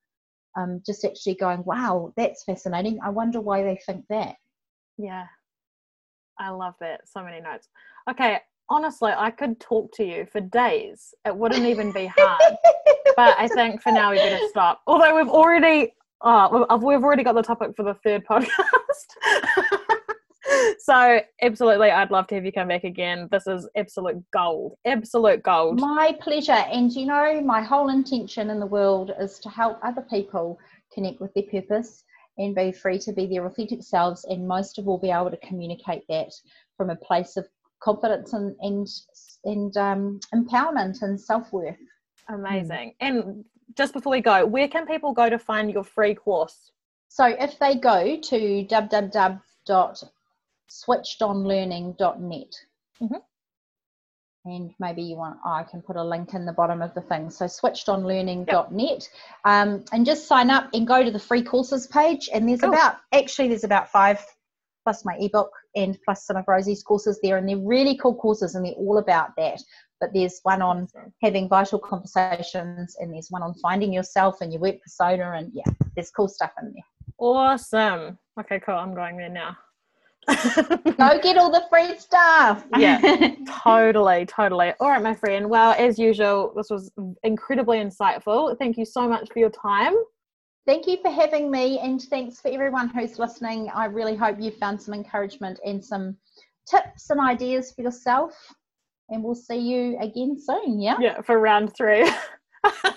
[0.56, 2.98] um just actually going wow that's fascinating.
[3.04, 4.36] I wonder why they think that.
[4.96, 5.26] Yeah.
[6.38, 7.08] I love that.
[7.08, 7.68] So many notes.
[8.10, 8.40] Okay
[8.70, 11.14] honestly i could talk to you for days.
[11.24, 12.40] It wouldn't even be hard.
[13.16, 14.80] But i think for now we better stop.
[14.86, 18.48] Although we've already Oh, we've already got the topic for the third podcast.
[20.78, 25.42] so absolutely i'd love to have you come back again this is absolute gold absolute
[25.42, 29.78] gold my pleasure and you know my whole intention in the world is to help
[29.82, 30.58] other people
[30.92, 32.04] connect with their purpose
[32.38, 35.36] and be free to be their authentic selves and most of all be able to
[35.38, 36.32] communicate that
[36.76, 37.46] from a place of
[37.80, 38.86] confidence and and,
[39.44, 41.76] and um, empowerment and self-worth
[42.28, 42.94] amazing mm.
[43.00, 43.44] and
[43.76, 46.72] just before we go, where can people go to find your free course?
[47.08, 48.64] So if they go to
[50.68, 52.52] www.switchedonlearning.net,
[53.02, 53.14] mm-hmm.
[54.44, 57.00] and maybe you want, oh, I can put a link in the bottom of the
[57.00, 57.30] thing.
[57.30, 59.02] So switchedonlearning.net, yep.
[59.44, 62.28] um, and just sign up and go to the free courses page.
[62.32, 62.70] And there's cool.
[62.70, 64.24] about actually there's about five
[64.84, 68.54] plus my ebook and plus some of Rosie's courses there, and they're really cool courses,
[68.54, 69.60] and they're all about that
[70.00, 70.86] but there's one on
[71.22, 75.64] having vital conversations and there's one on finding yourself and your work persona and yeah
[75.94, 76.84] there's cool stuff in there
[77.18, 79.56] awesome okay cool i'm going there now
[80.28, 85.98] go get all the free stuff yeah totally totally all right my friend well as
[85.98, 86.90] usual this was
[87.24, 89.94] incredibly insightful thank you so much for your time
[90.66, 94.50] thank you for having me and thanks for everyone who's listening i really hope you
[94.50, 96.16] found some encouragement and some
[96.70, 98.54] tips and ideas for yourself
[99.10, 100.80] and we'll see you again soon.
[100.80, 100.96] Yeah.
[101.00, 102.10] Yeah, for round three.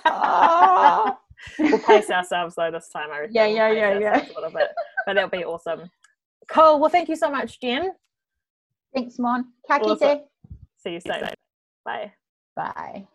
[0.05, 1.17] oh.
[1.59, 3.09] we'll pace ourselves though this time.
[3.11, 3.35] I reckon.
[3.35, 4.17] Yeah, yeah, we'll yeah, yeah.
[4.17, 4.69] A little bit,
[5.05, 5.89] but that'll be awesome.
[6.53, 6.79] Cool.
[6.79, 7.91] Well, thank you so much, Jen.
[8.93, 9.45] Thanks, Mon.
[9.67, 10.19] Ka awesome.
[10.77, 11.29] See you soon.
[11.85, 12.11] Bye.
[12.55, 13.07] Bye.